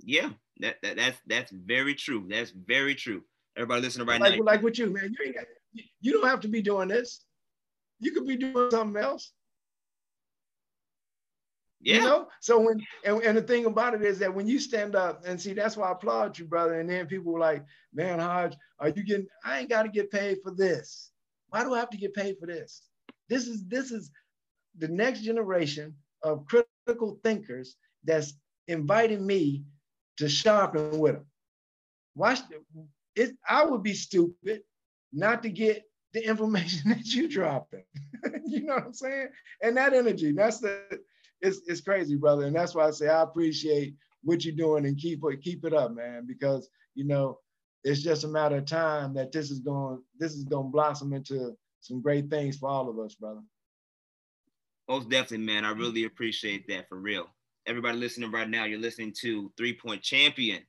[0.00, 2.26] Yeah, that, that that's that's very true.
[2.28, 3.22] That's very true.
[3.56, 4.44] Everybody listening right like, now.
[4.44, 5.14] Like with you, man.
[5.24, 5.44] You, got,
[6.00, 7.24] you don't have to be doing this.
[8.00, 9.32] You could be doing something else.
[11.82, 11.96] Yeah.
[11.96, 12.28] You know?
[12.40, 15.40] So when and, and the thing about it is that when you stand up and
[15.40, 16.80] see, that's why I applaud you, brother.
[16.80, 20.10] And then people were like, man, Hodge, are you getting I ain't got to get
[20.10, 21.10] paid for this.
[21.48, 22.82] Why do I have to get paid for this?
[23.28, 24.10] This is this is
[24.78, 28.34] the next generation of critical thinkers that's
[28.68, 29.64] inviting me
[30.16, 31.26] to sharpen with them.
[32.14, 32.40] Watch
[33.16, 34.62] it, I would be stupid
[35.12, 37.84] not to get the information that you dropping.
[38.46, 39.28] you know what I'm saying?
[39.62, 40.82] And that energy, that's the
[41.40, 42.46] it's it's crazy, brother.
[42.46, 45.74] And that's why I say I appreciate what you're doing and keep it keep it
[45.74, 47.38] up, man, because you know
[47.84, 51.12] it's just a matter of time that this is going this is going to blossom
[51.12, 53.40] into some great things for all of us, brother.
[54.88, 55.64] Most definitely, man.
[55.64, 57.26] I really appreciate that for real.
[57.66, 60.62] Everybody listening right now, you're listening to Three Point Champion,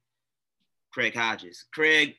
[0.92, 1.66] Craig Hodges.
[1.74, 2.16] Craig,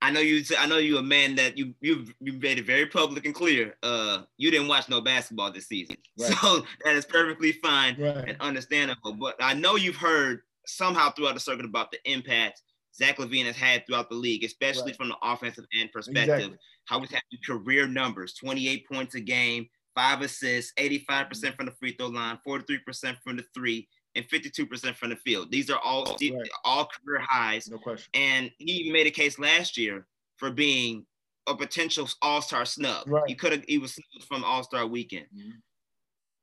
[0.00, 0.44] I know you.
[0.58, 3.76] I know you're a man that you you you made it very public and clear.
[3.82, 6.32] Uh, you didn't watch no basketball this season, right.
[6.32, 8.28] so that is perfectly fine right.
[8.28, 9.14] and understandable.
[9.14, 12.62] But I know you've heard somehow throughout the circuit about the impact
[12.94, 14.96] Zach Levine has had throughout the league, especially right.
[14.96, 16.36] from the offensive end perspective.
[16.36, 16.58] Exactly.
[16.86, 21.92] How he's had career numbers: 28 points a game, five assists, 85% from the free
[21.92, 25.50] throw line, 43% from the three, and 52% from the field.
[25.50, 26.50] These are all right.
[26.64, 27.68] all career highs.
[27.70, 28.10] No question.
[28.14, 31.06] And he even made a case last year for being
[31.46, 33.04] a potential all-star snub.
[33.06, 33.24] Right.
[33.26, 35.26] He could have he was snubbed from all-star weekend.
[35.34, 35.50] Mm-hmm.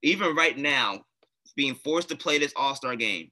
[0.01, 1.01] Even right now,
[1.55, 3.31] being forced to play this all-star game.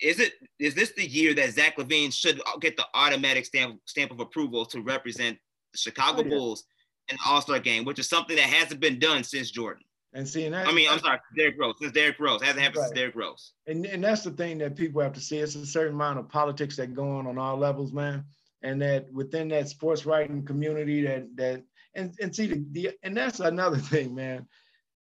[0.00, 4.10] Is it is this the year that Zach LaVine should get the automatic stamp stamp
[4.10, 5.38] of approval to represent
[5.72, 6.30] the Chicago oh, yeah.
[6.30, 6.64] Bulls
[7.08, 9.84] in the All-Star game, which is something that hasn't been done since Jordan?
[10.14, 10.68] And seeing that.
[10.68, 11.74] I mean, I'm sorry, Derrick Rose.
[11.80, 12.42] Since Derrick Rose.
[12.42, 12.88] Hasn't happened right.
[12.88, 13.52] since Derrick Rose.
[13.66, 15.38] And, and that's the thing that people have to see.
[15.38, 18.24] It's a certain amount of politics that go on on all levels, man.
[18.62, 21.62] And that within that sports writing community that that
[21.94, 24.46] and, and see the, the and that's another thing, man,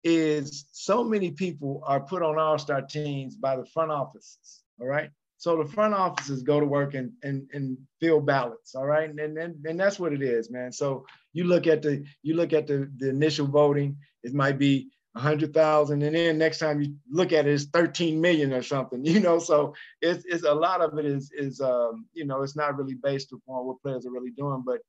[0.04, 4.62] is so many people are put on all-star teams by the front offices.
[4.80, 5.10] All right.
[5.42, 9.18] So the front offices go to work and and, and fill ballots, all right, and,
[9.18, 10.70] and and that's what it is, man.
[10.70, 14.88] So you look at the you look at the the initial voting, it might be
[15.14, 18.62] a hundred thousand, and then next time you look at it, it's 13 million or
[18.62, 19.38] something, you know.
[19.38, 22.94] So it's, it's a lot of it is is um, you know, it's not really
[22.94, 24.62] based upon what players are really doing.
[24.64, 24.80] But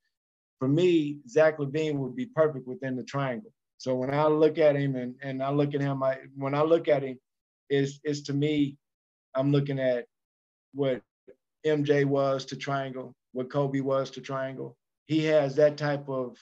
[0.59, 3.51] for me, Zach LaVine would be perfect within the triangle.
[3.77, 6.61] So when I look at him and, and I look at him, I when I
[6.61, 7.19] look at him,
[7.69, 8.77] is is to me,
[9.35, 10.05] I'm looking at
[10.73, 11.01] what
[11.65, 14.77] MJ was to triangle, what Kobe was to triangle.
[15.07, 16.37] He has that type of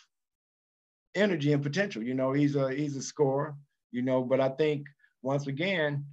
[1.16, 2.04] energy and potential.
[2.04, 3.56] You know, he's a he's a scorer
[3.92, 4.88] you know, but I think
[5.22, 6.06] once again,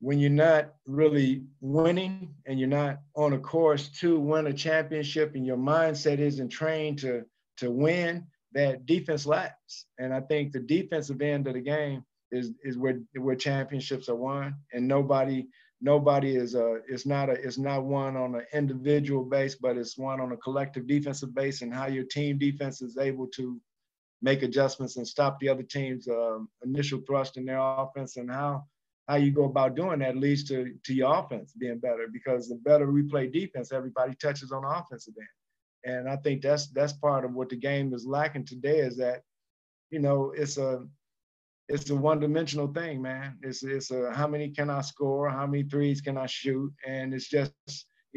[0.00, 5.34] when you're not really winning and you're not on a course to win a championship
[5.34, 7.24] and your mindset isn't trained to
[7.56, 9.86] to win, that defense lacks.
[9.98, 14.14] And I think the defensive end of the game is is where where championships are
[14.14, 14.54] won.
[14.72, 15.48] And nobody
[15.80, 19.76] nobody is uh, a it's not a it's not one on an individual base, but
[19.76, 23.60] it's one on a collective defensive base and how your team defense is able to
[24.22, 28.16] make adjustments and stop the other team's um, initial thrust in their offense?
[28.16, 28.64] And how
[29.08, 32.56] how you go about doing that leads to to your offense being better because the
[32.56, 35.96] better we play defense everybody touches on the offensive end.
[35.96, 39.22] And i think that's that's part of what the game is lacking today is that
[39.90, 40.84] you know it's a
[41.68, 43.38] it's a one-dimensional thing man.
[43.42, 45.28] It's it's a how many can i score?
[45.28, 46.72] How many threes can i shoot?
[46.86, 47.52] And it's just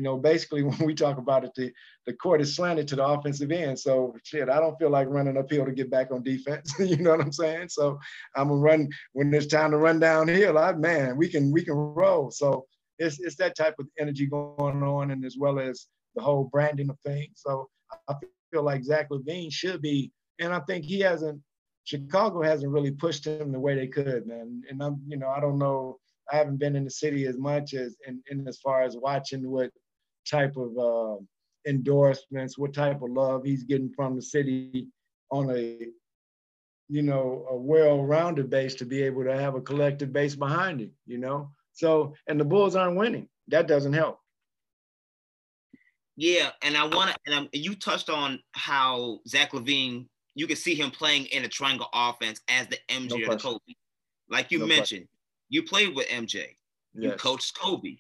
[0.02, 1.72] you know, basically when we talk about it, the,
[2.08, 3.80] the court is slanted to the offensive end.
[3.80, 6.74] So shit, I don't feel like running uphill to get back on defense.
[6.80, 7.70] you know what I'm saying?
[7.70, 8.00] So
[8.36, 10.58] I'm gonna run when it's time to run downhill.
[10.58, 12.32] I man, we can we can roll.
[12.32, 12.66] So
[12.97, 15.86] it's it's that type of energy going on, and as well as
[16.16, 17.34] the whole branding of things.
[17.36, 17.70] So
[18.08, 18.16] I
[18.52, 21.39] feel like Zach LaVine should be, and I think he hasn't.
[21.84, 24.62] Chicago hasn't really pushed him the way they could, man.
[24.70, 25.97] And I'm, you know, I don't know.
[26.32, 29.49] I haven't been in the city as much as in, in as far as watching
[29.49, 29.72] what
[30.30, 31.22] type of uh,
[31.67, 34.88] endorsements, what type of love he's getting from the city
[35.32, 35.78] on a,
[36.89, 40.91] you know, a well-rounded base to be able to have a collective base behind him,
[41.05, 41.51] you know?
[41.74, 43.28] So, and the Bulls aren't winning.
[43.47, 44.19] That doesn't help.
[46.17, 50.55] Yeah, and I want to, and I'm, you touched on how Zach LaVine, you can
[50.55, 53.59] see him playing in a triangle offense as the MJ no or the Kobe.
[54.30, 55.07] Like you no mentioned, question.
[55.49, 56.55] you played with MJ, yes.
[56.93, 57.97] you coached Kobe.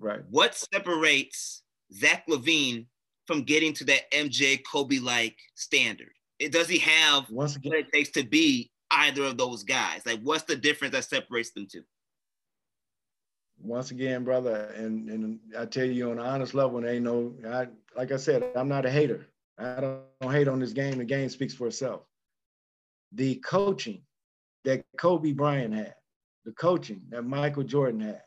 [0.00, 0.20] Right.
[0.30, 2.86] What separates Zach LaVine
[3.26, 6.10] from getting to that MJ Kobe like standard?
[6.38, 10.04] It, does he have Once again, what it takes to be either of those guys?
[10.06, 11.82] Like, what's the difference that separates them two?
[13.62, 17.34] Once again, brother, and and I tell you on an honest level, and ain't no,
[17.46, 19.26] I like I said, I'm not a hater.
[19.58, 20.96] I don't, don't hate on this game.
[20.96, 22.00] The game speaks for itself.
[23.12, 24.00] The coaching
[24.64, 25.94] that Kobe Bryant had,
[26.46, 28.22] the coaching that Michael Jordan had,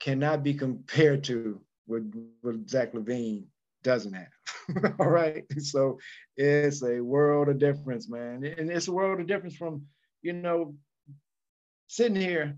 [0.00, 2.02] cannot be compared to what,
[2.42, 3.44] what Zach LaVine
[3.82, 4.94] doesn't have.
[5.00, 5.44] All right.
[5.58, 5.98] So
[6.36, 8.44] it's a world of difference, man.
[8.44, 9.86] And it's a world of difference from,
[10.22, 10.74] you know,
[11.86, 12.56] sitting here,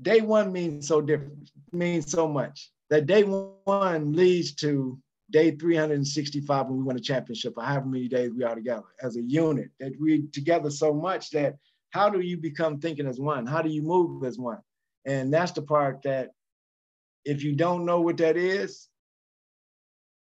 [0.00, 2.70] day one means so different, means so much.
[2.90, 4.98] That day one leads to
[5.30, 9.16] day 365 when we win a championship, or however many days we are together as
[9.16, 11.56] a unit, that we together so much that
[11.90, 13.46] how do you become thinking as one?
[13.46, 14.58] How do you move as one?
[15.04, 16.30] And that's the part that
[17.28, 18.88] if you don't know what that is,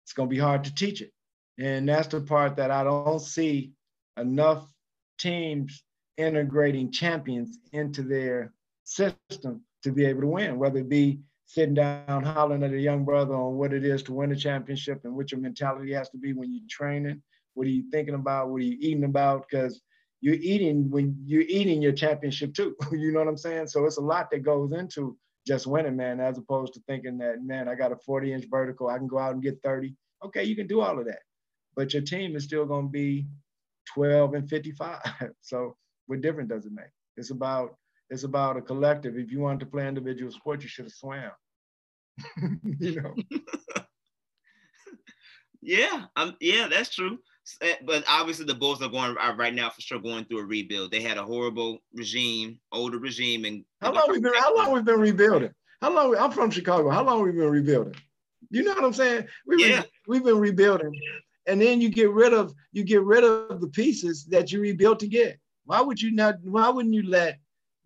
[0.04, 1.12] it's going to be hard to teach it.
[1.58, 3.72] And that's the part that I don't see
[4.18, 4.70] enough
[5.18, 5.84] teams
[6.18, 12.24] integrating champions into their system to be able to win, whether it be sitting down
[12.24, 15.32] hollering at a young brother on what it is to win a championship and what
[15.32, 17.22] your mentality has to be when you're training.
[17.54, 18.50] What are you thinking about?
[18.50, 19.46] What are you eating about?
[19.50, 19.82] Because
[20.20, 22.76] you're eating when you're eating your championship too.
[22.92, 23.68] you know what I'm saying?
[23.68, 27.44] So it's a lot that goes into just winning, man, as opposed to thinking that,
[27.44, 29.96] man, I got a 40 inch vertical, I can go out and get 30.
[30.26, 31.22] Okay, you can do all of that.
[31.76, 33.26] But your team is still going to be
[33.94, 35.00] 12 and 55.
[35.42, 35.76] so
[36.08, 36.86] what difference does it make?
[37.18, 37.76] It's about
[38.10, 39.18] it's about a collective.
[39.18, 41.32] If you wanted to play individual sports, you should have swam.
[42.80, 43.16] you know.
[45.62, 47.20] yeah, um, yeah, that's true.
[47.62, 50.46] Eh, but obviously, the Bulls are going are right now for sure going through a
[50.46, 50.92] rebuild.
[50.92, 54.34] They had a horrible regime, older regime, and how long we been?
[54.36, 55.52] How long we been rebuilding?
[55.82, 56.16] How long?
[56.16, 56.90] I'm from Chicago.
[56.90, 57.96] How long we've been rebuilding?
[58.50, 59.28] You know what I'm saying?
[59.46, 59.84] We yeah.
[60.08, 60.94] we've been rebuilding,
[61.48, 65.00] and then you get rid of you get rid of the pieces that you rebuilt
[65.00, 65.40] to get.
[65.66, 66.36] Why would you not?
[66.44, 67.40] Why wouldn't you let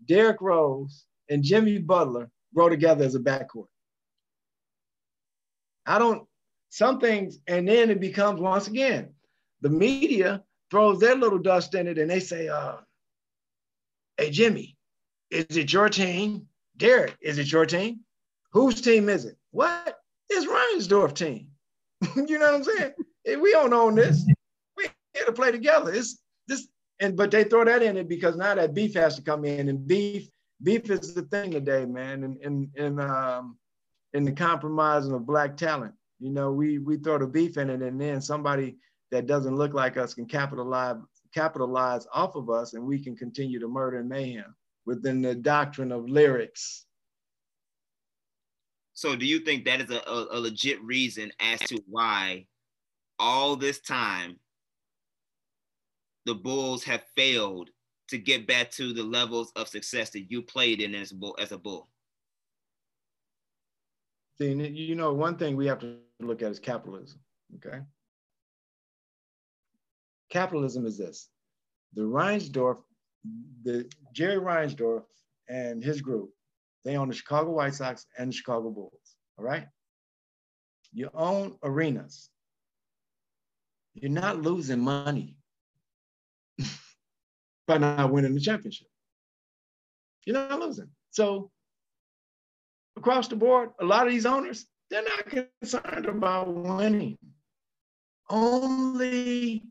[0.06, 3.68] Derrick Rose and Jimmy Butler grow together as a backcourt?
[5.86, 6.28] I don't.
[6.70, 9.15] Some things, and then it becomes once again
[9.66, 12.76] the media throws their little dust in it and they say, uh,
[14.16, 14.78] hey, Jimmy,
[15.32, 16.46] is it your team?
[16.78, 18.02] Derrick, is it your team?
[18.52, 19.36] Whose team is it?
[19.50, 19.98] What?
[20.30, 21.48] It's Reinsdorf team.
[22.16, 22.92] you know what I'm saying?
[23.42, 24.24] we don't own this.
[24.78, 24.86] We
[25.16, 25.92] here to play together.
[25.92, 26.68] It's this,
[27.00, 29.68] and but they throw that in it because now that beef has to come in,
[29.68, 30.30] and beef,
[30.62, 32.24] beef is the thing today, man.
[32.24, 33.58] And in in um
[34.14, 37.82] in the compromising of black talent, you know, we we throw the beef in it,
[37.82, 38.78] and then somebody
[39.12, 40.98] that doesn't look like us can capitalize
[41.34, 45.92] capitalize off of us and we can continue to murder and mayhem within the doctrine
[45.92, 46.86] of lyrics.
[48.94, 52.46] So do you think that is a, a, a legit reason as to why
[53.20, 54.40] all this time
[56.26, 57.70] the Bulls have failed
[58.08, 61.36] to get back to the levels of success that you played in as a bull?
[61.40, 61.90] As a bull?
[64.38, 67.20] See, you know, one thing we have to look at is capitalism.
[67.56, 67.80] Okay,
[70.30, 71.30] capitalism is this.
[71.94, 72.78] The Reinsdorf,
[73.64, 75.04] the Jerry Reinsdorf
[75.50, 76.32] and his group,
[76.84, 79.68] they own the Chicago White Sox and the Chicago Bulls, all right?
[80.94, 82.30] You own arenas.
[83.96, 85.38] You're not losing money
[87.68, 88.88] by not winning the championship.
[90.26, 90.90] You're not losing.
[91.12, 91.52] So
[92.98, 97.18] across the board, a lot of these owners, they're not concerned about winning.
[98.30, 99.64] Only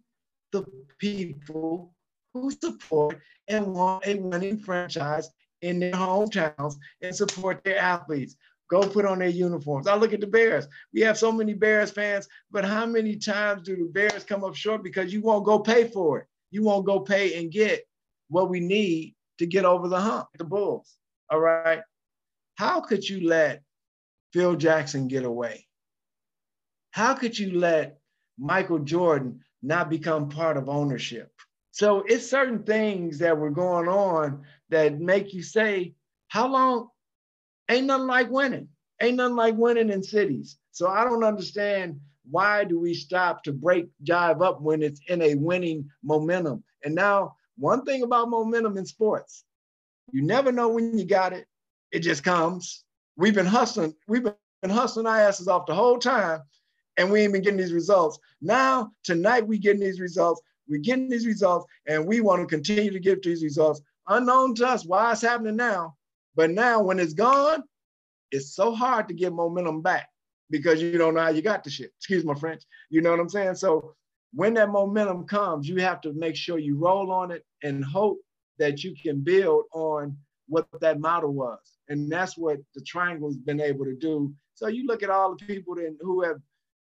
[0.55, 0.65] the
[0.99, 1.93] people
[2.33, 5.29] who support and want a winning franchise
[5.63, 8.37] in their hometowns and support their athletes.
[8.71, 9.87] Go put on their uniforms.
[9.87, 10.67] I look at the Bears.
[10.93, 14.55] We have so many Bears fans, but how many times do the Bears come up
[14.55, 16.27] short because you won't go pay for it?
[16.51, 17.85] You won't go pay and get
[18.29, 20.97] what we need to get over the hump, the Bulls.
[21.31, 21.81] All right.
[22.55, 23.63] How could you let
[24.33, 25.67] Phil Jackson get away?
[26.93, 27.99] How could you let
[28.39, 31.33] Michael Jordan not become part of ownership.
[31.71, 35.95] So it's certain things that were going on that make you say,
[36.29, 36.89] how long?
[37.69, 38.69] Ain't nothing like winning.
[39.01, 40.59] Ain't nothing like winning in cities.
[40.71, 41.99] So I don't understand
[42.31, 46.63] why do we stop to break jive up when it's in a winning momentum?
[46.85, 49.45] And now one thing about momentum in sports,
[50.13, 51.47] you never know when you got it.
[51.93, 52.85] It just comes.
[53.17, 53.95] We've been hustling.
[54.09, 56.43] We've been hustling our asses off the whole time,
[56.97, 58.19] and we ain't been getting these results.
[58.41, 60.41] Now, tonight, we getting these results.
[60.69, 63.81] We're getting these results, and we want to continue to get these results.
[64.09, 65.95] Unknown to us why it's happening now.
[66.37, 67.63] But now, when it's gone,
[68.31, 70.09] it's so hard to get momentum back
[70.51, 71.93] because you don't know how you got the shit.
[71.99, 72.63] Excuse my French.
[72.91, 73.55] You know what I'm saying?
[73.57, 73.95] So
[74.33, 78.19] when that momentum comes, you have to make sure you roll on it and hope
[78.59, 80.17] that you can build on
[80.49, 81.59] what that model was.
[81.89, 84.33] And that's what the triangle has been able to do.
[84.55, 86.41] So you look at all the people that, who have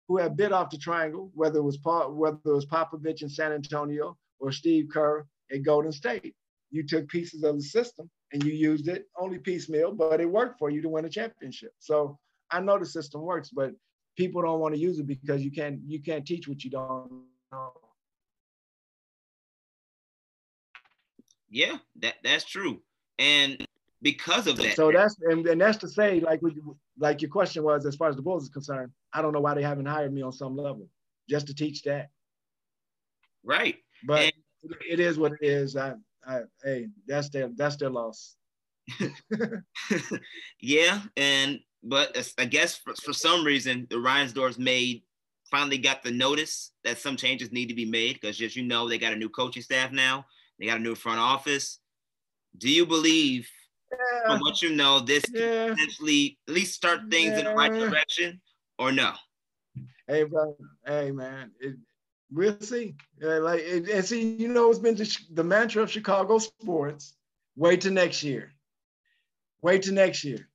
[0.08, 3.52] who have bit off the triangle, whether it was whether it was Popovich in San
[3.52, 6.34] Antonio or Steve Kerr at Golden State.
[6.70, 10.58] You took pieces of the system and you used it only piecemeal, but it worked
[10.58, 11.72] for you to win a championship.
[11.78, 12.18] So
[12.50, 13.72] I know the system works, but
[14.16, 17.24] people don't want to use it because you can't you can't teach what you don't
[17.52, 17.72] know.
[21.48, 22.82] Yeah, that that's true.
[23.18, 23.65] And
[24.06, 24.76] because of that.
[24.76, 26.54] So that's and, and that's to say, like we,
[26.96, 29.54] like your question was, as far as the Bulls is concerned, I don't know why
[29.54, 30.88] they haven't hired me on some level
[31.28, 32.10] just to teach that.
[33.42, 33.78] Right.
[34.06, 34.32] But and,
[34.88, 35.76] it is what it is.
[35.76, 35.94] I,
[36.24, 38.36] I hey, that's their that's their loss.
[40.60, 45.02] yeah, and but I guess for, for some reason the Reinsdorfs made
[45.50, 48.88] finally got the notice that some changes need to be made because as you know
[48.88, 50.24] they got a new coaching staff now,
[50.60, 51.80] they got a new front office.
[52.56, 53.50] Do you believe
[53.92, 54.32] yeah.
[54.32, 55.68] from what you know this yeah.
[55.68, 57.38] potentially at least start things yeah.
[57.38, 58.40] in the right direction
[58.78, 59.12] or no?
[60.06, 60.56] Hey, bro.
[60.84, 61.50] Hey, man.
[61.60, 61.76] It,
[62.30, 62.94] we'll see.
[63.22, 67.14] Uh, like, it, and see, you know, it's been the, the mantra of Chicago sports.
[67.56, 68.52] Wait till next year.
[69.62, 70.48] Wait till next year.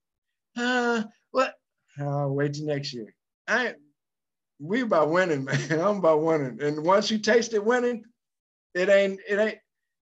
[0.55, 1.55] Uh, what?
[1.99, 3.13] Uh, wait till next year.
[3.47, 3.75] I
[4.61, 5.71] we about winning, man.
[5.71, 6.61] I'm about winning.
[6.61, 8.05] And once you taste it winning,
[8.73, 9.57] it ain't, it ain't,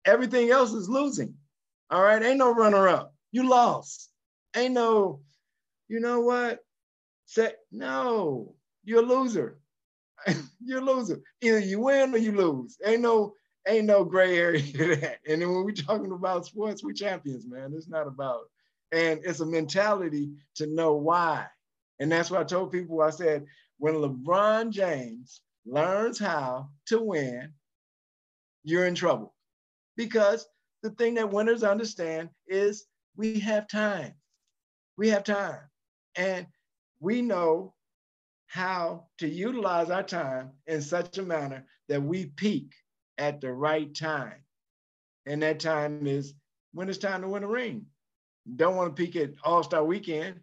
[0.05, 1.35] everything else is losing.
[1.91, 2.23] All right.
[2.23, 3.12] Ain't no runner up.
[3.33, 4.11] You lost.
[4.55, 5.20] Ain't no,
[5.89, 6.61] you know what?
[7.26, 8.55] Say, no,
[8.85, 9.59] you're a loser.
[10.64, 11.20] you're a loser.
[11.41, 12.76] Either you win or you lose.
[12.85, 13.35] Ain't no,
[13.66, 15.18] ain't no gray area to that.
[15.26, 17.72] And then when we're talking about sports, we champions, man.
[17.74, 18.43] It's not about,
[18.93, 21.47] and it's a mentality to know why.
[21.99, 23.01] And that's why I told people.
[23.01, 23.47] I said,
[23.78, 27.53] when LeBron James learns how to win,
[28.64, 29.35] you're in trouble.
[29.97, 30.47] Because
[30.83, 32.87] the thing that winners understand is
[33.17, 34.15] we have time.
[34.97, 35.61] We have time.
[36.17, 36.47] And
[37.01, 37.75] we know
[38.47, 42.73] how to utilize our time in such a manner that we peak
[43.19, 44.45] at the right time.
[45.27, 46.35] And that time is
[46.73, 47.87] when it's time to win a ring.
[48.57, 50.41] Don't want to peak at All Star Weekend.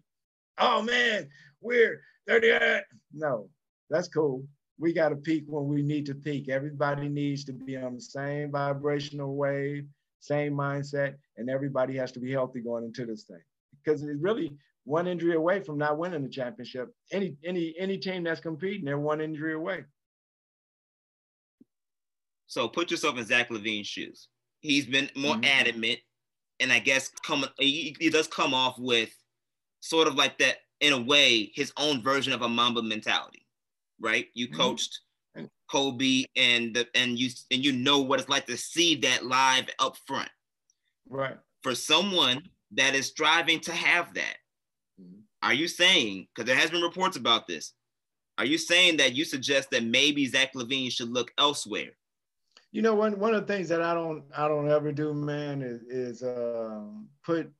[0.57, 1.27] Oh man,
[1.61, 2.61] we're 38.
[2.61, 2.79] Uh,
[3.13, 3.49] no,
[3.89, 4.45] that's cool.
[4.79, 6.49] We got to peak when we need to peak.
[6.49, 9.85] Everybody needs to be on the same vibrational wave,
[10.19, 13.41] same mindset, and everybody has to be healthy going into this thing.
[13.83, 14.51] Because it's really
[14.83, 16.93] one injury away from not winning the championship.
[17.11, 19.85] Any any any team that's competing, they're one injury away.
[22.47, 24.27] So put yourself in Zach LaVine's shoes.
[24.61, 25.45] He's been more mm-hmm.
[25.45, 25.99] adamant,
[26.59, 29.11] and I guess come he, he does come off with
[29.81, 33.45] sort of like that in a way his own version of a Mamba mentality,
[34.01, 34.27] right?
[34.33, 34.59] You mm-hmm.
[34.59, 34.99] coached
[35.69, 39.69] Kobe and the, and you and you know what it's like to see that live
[39.79, 40.29] up front.
[41.07, 41.37] Right.
[41.61, 44.37] For someone that is striving to have that,
[44.99, 45.19] mm-hmm.
[45.43, 47.73] are you saying, because there has been reports about this,
[48.37, 51.91] are you saying that you suggest that maybe Zach LaVine should look elsewhere?
[52.71, 55.61] You know, one one of the things that I don't I don't ever do, man,
[55.61, 56.81] is, is uh,
[57.23, 57.51] put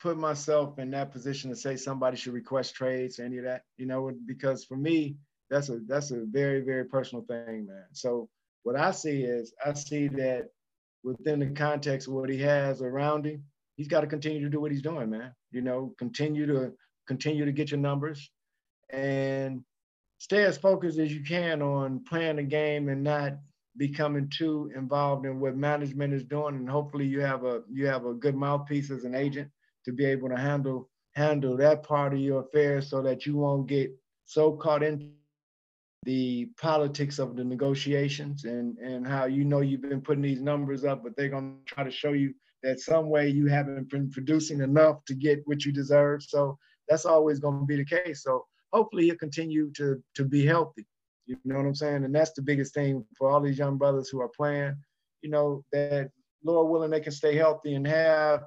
[0.00, 3.62] put myself in that position to say somebody should request trades, or any of that,
[3.76, 5.16] you know, because for me,
[5.50, 7.84] that's a that's a very very personal thing, man.
[7.92, 8.28] So
[8.62, 10.48] what I see is I see that
[11.04, 13.44] within the context of what he has around him,
[13.76, 15.32] he's got to continue to do what he's doing, man.
[15.52, 16.72] You know, continue to
[17.06, 18.30] continue to get your numbers
[18.90, 19.62] and
[20.18, 23.34] stay as focused as you can on playing the game and not
[23.76, 26.56] becoming too involved in what management is doing.
[26.56, 29.50] And hopefully you have a you have a good mouthpiece as an agent
[29.84, 33.66] to be able to handle handle that part of your affairs so that you won't
[33.66, 33.90] get
[34.24, 35.12] so caught in
[36.04, 40.84] the politics of the negotiations and and how you know you've been putting these numbers
[40.84, 42.32] up but they're going to try to show you
[42.62, 46.22] that some way you haven't been producing enough to get what you deserve.
[46.22, 48.22] So that's always going to be the case.
[48.22, 50.86] So hopefully you'll continue to to be healthy.
[51.26, 52.04] You know what i'm saying?
[52.04, 54.76] And that's the biggest thing for all these young brothers who are playing
[55.26, 56.10] you know that
[56.44, 58.44] lord willing they can stay healthy and have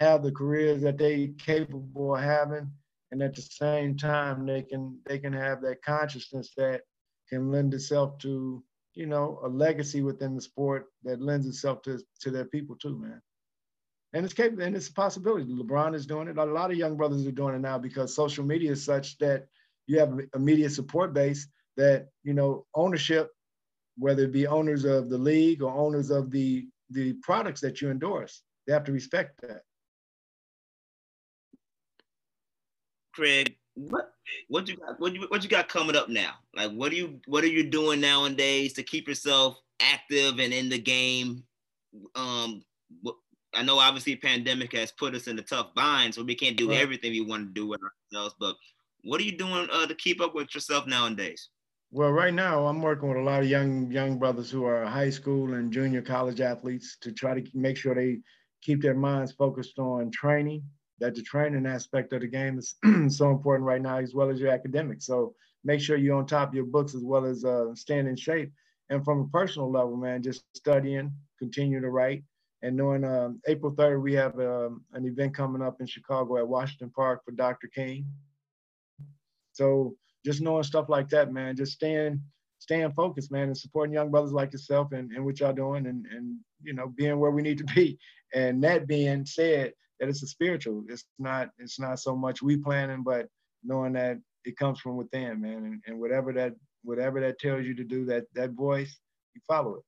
[0.00, 2.70] have the careers that they capable of having
[3.10, 6.82] and at the same time they can they can have that consciousness that
[7.28, 8.62] can lend itself to
[8.94, 12.98] you know a legacy within the sport that lends itself to to their people too
[12.98, 13.20] man
[14.12, 15.44] and it's capable and it's a possibility.
[15.44, 16.38] LeBron is doing it.
[16.38, 19.46] A lot of young brothers are doing it now because social media is such that
[19.86, 21.46] you have a media support base
[21.76, 23.30] that you know ownership,
[23.96, 27.90] whether it be owners of the league or owners of the the products that you
[27.90, 29.62] endorse, they have to respect that.
[33.18, 34.12] Craig, what
[34.46, 36.34] what you got what you what you got coming up now?
[36.54, 40.68] Like what are you what are you doing nowadays to keep yourself active and in
[40.68, 41.42] the game?
[42.14, 42.62] Um,
[43.54, 46.70] I know obviously pandemic has put us in a tough bind, so we can't do
[46.70, 46.80] right.
[46.80, 47.80] everything we want to do with
[48.12, 48.36] ourselves.
[48.38, 48.54] But
[49.02, 51.48] what are you doing uh, to keep up with yourself nowadays?
[51.90, 55.10] Well, right now I'm working with a lot of young young brothers who are high
[55.10, 58.18] school and junior college athletes to try to make sure they
[58.62, 60.62] keep their minds focused on training.
[61.00, 62.74] That the training aspect of the game is
[63.16, 65.06] so important right now, as well as your academics.
[65.06, 65.34] So
[65.64, 68.52] make sure you're on top of your books as well as uh, staying in shape.
[68.90, 72.24] And from a personal level, man, just studying, continue to write,
[72.62, 76.48] and knowing um, April 3rd, we have um, an event coming up in Chicago at
[76.48, 77.68] Washington Park for Dr.
[77.68, 78.06] King.
[79.52, 79.94] So
[80.24, 82.22] just knowing stuff like that, man, just staying
[82.60, 86.06] staying focused, man, and supporting young brothers like yourself and, and what y'all doing and,
[86.06, 87.98] and, you know, being where we need to be.
[88.34, 90.84] And that being said, that it's a spiritual.
[90.88, 93.26] It's not, it's not so much we planning, but
[93.64, 95.64] knowing that it comes from within, man.
[95.64, 98.98] And, and whatever that, whatever that tells you to do, that that voice,
[99.34, 99.82] you follow it.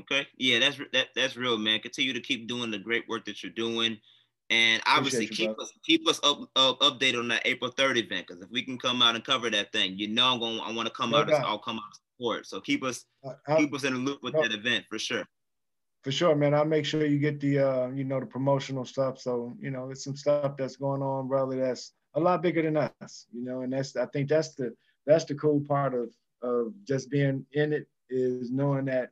[0.00, 0.26] Okay.
[0.36, 1.80] Yeah, that's that that's real, man.
[1.80, 3.98] Continue to keep doing the great work that you're doing.
[4.50, 5.62] And obviously you, keep brother.
[5.62, 8.26] us keep us up, up updated on that April 3rd event.
[8.26, 10.72] Cause if we can come out and cover that thing, you know I'm going I
[10.72, 12.46] want to come no out I'll come out and support.
[12.46, 15.24] So keep us uh, keep us in the loop with no, that event for sure.
[16.02, 16.52] For sure, man.
[16.52, 19.20] I'll make sure you get the uh, you know, the promotional stuff.
[19.20, 22.76] So, you know, it's some stuff that's going on, brother, that's a lot bigger than
[22.76, 24.74] us, you know, and that's I think that's the
[25.06, 26.10] that's the cool part of
[26.42, 29.10] of just being in it is knowing that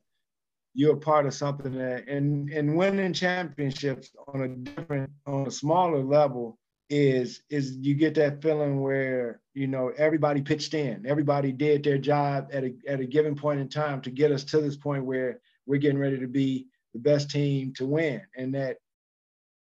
[0.75, 5.51] you're a part of something that and and winning championships on a different on a
[5.51, 6.59] smaller level
[6.91, 11.99] is is you get that feeling where you know everybody pitched in everybody did their
[11.99, 15.05] job at a, at a given point in time to get us to this point
[15.05, 18.77] where we're getting ready to be the best team to win and that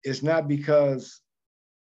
[0.03, 1.21] it's not because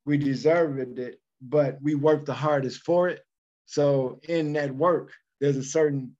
[0.05, 3.21] we deserve it but we worked the hardest for it
[3.65, 6.15] so in that work there's a certain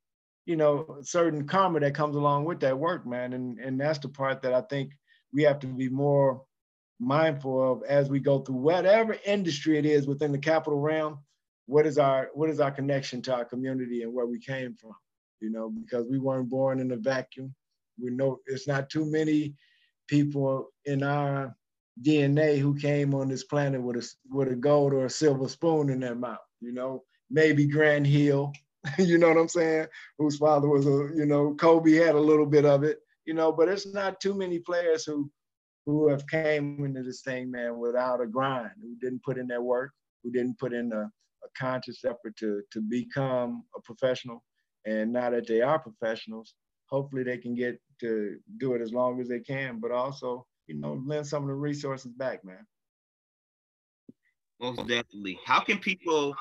[0.46, 3.34] you know, certain karma that comes along with that work, man.
[3.34, 4.92] And and that's the part that I think
[5.32, 6.44] we have to be more
[7.00, 11.20] mindful of as we go through whatever industry it is within the capital realm.
[11.66, 14.94] What is our what is our connection to our community and where we came from?
[15.40, 17.56] You know, because we weren't born in a vacuum.
[18.02, 19.56] We know it's not too many
[20.08, 21.56] people in our
[22.02, 25.90] DNA who came on this planet with a with a gold or a silver spoon
[25.90, 26.40] in their mouth.
[26.60, 28.52] You know, maybe Grant Hill,
[28.98, 29.88] you know what I'm saying?
[30.18, 33.52] Whose father was a, you know, Kobe had a little bit of it, you know,
[33.52, 35.30] but it's not too many players who
[35.86, 39.62] who have came into this thing, man, without a grind, who didn't put in their
[39.62, 39.92] work,
[40.24, 44.44] who didn't put in a, a conscious effort to to become a professional.
[44.86, 46.56] And now that they are professionals,
[46.94, 50.76] hopefully they can get to do it as long as they can, but also, you
[50.76, 52.68] know, lend some of the resources back, man.
[54.62, 55.40] Most definitely.
[55.44, 56.36] How can people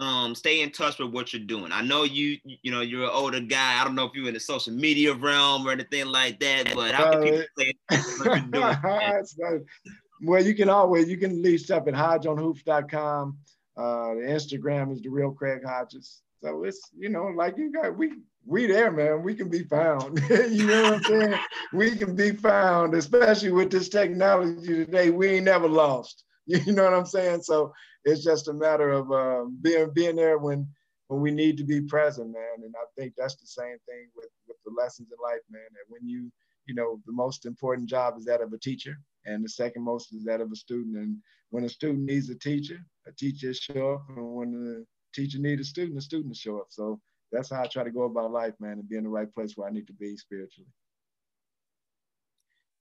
[0.00, 1.70] um stay in touch with what you're doing.
[1.70, 3.80] I know you you know you're an older guy.
[3.80, 6.92] I don't know if you're in the social media realm or anything like that, but
[6.92, 9.64] how can people stay in touch with what you're doing?
[10.24, 13.38] well, you can always you can leave stuff at hodgeonhoops.com.
[13.76, 16.23] Uh, the Instagram is the real Craig Hodges.
[16.44, 18.12] So it's you know like you got we
[18.44, 19.22] we there, man.
[19.22, 20.20] We can be found.
[20.50, 21.40] you know what I'm saying?
[21.72, 25.08] we can be found, especially with this technology today.
[25.08, 26.24] We ain't never lost.
[26.46, 27.40] You know what I'm saying?
[27.40, 27.72] So
[28.04, 30.68] it's just a matter of uh, being being there when
[31.08, 32.62] when we need to be present, man.
[32.62, 35.62] And I think that's the same thing with with the lessons in life, man.
[35.72, 36.30] That when you
[36.66, 40.12] you know the most important job is that of a teacher, and the second most
[40.12, 40.98] is that of a student.
[40.98, 41.16] And
[41.48, 44.84] when a student needs a teacher, a teacher show up, and when the
[45.14, 46.66] teacher needs a student, a student show up.
[46.70, 47.00] So
[47.32, 49.56] that's how I try to go about life, man, and be in the right place
[49.56, 50.68] where I need to be spiritually.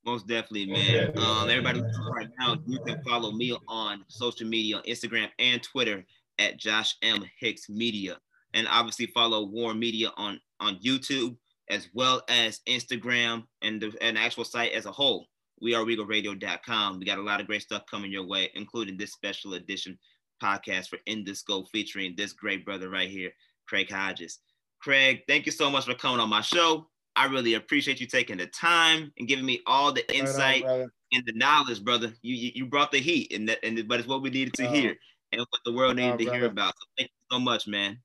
[0.05, 1.17] Most definitely, man.
[1.17, 1.81] Um, everybody
[2.13, 6.03] right now, you can follow me on social media, on Instagram and Twitter
[6.39, 8.17] at Josh M Hicks Media,
[8.53, 11.37] and obviously follow War Media on on YouTube
[11.69, 15.27] as well as Instagram and the and the actual site as a whole.
[15.61, 16.99] We are regalradio.com.
[16.99, 19.97] We got a lot of great stuff coming your way, including this special edition
[20.43, 23.31] podcast for Indisco featuring this great brother right here,
[23.67, 24.39] Craig Hodges.
[24.81, 26.87] Craig, thank you so much for coming on my show.
[27.15, 31.23] I really appreciate you taking the time and giving me all the insight on, and
[31.25, 32.11] the knowledge, brother.
[32.21, 34.67] You, you, you brought the heat, and that, and but it's what we needed to
[34.67, 34.95] hear
[35.31, 36.39] and what the world needed to brother.
[36.39, 36.73] hear about.
[36.77, 37.99] So thank you so much, man.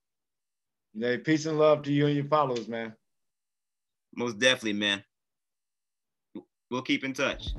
[0.95, 2.95] Yeah, peace and love to you and your followers, man.
[4.15, 5.03] Most definitely, man.
[6.71, 7.55] We'll keep in touch.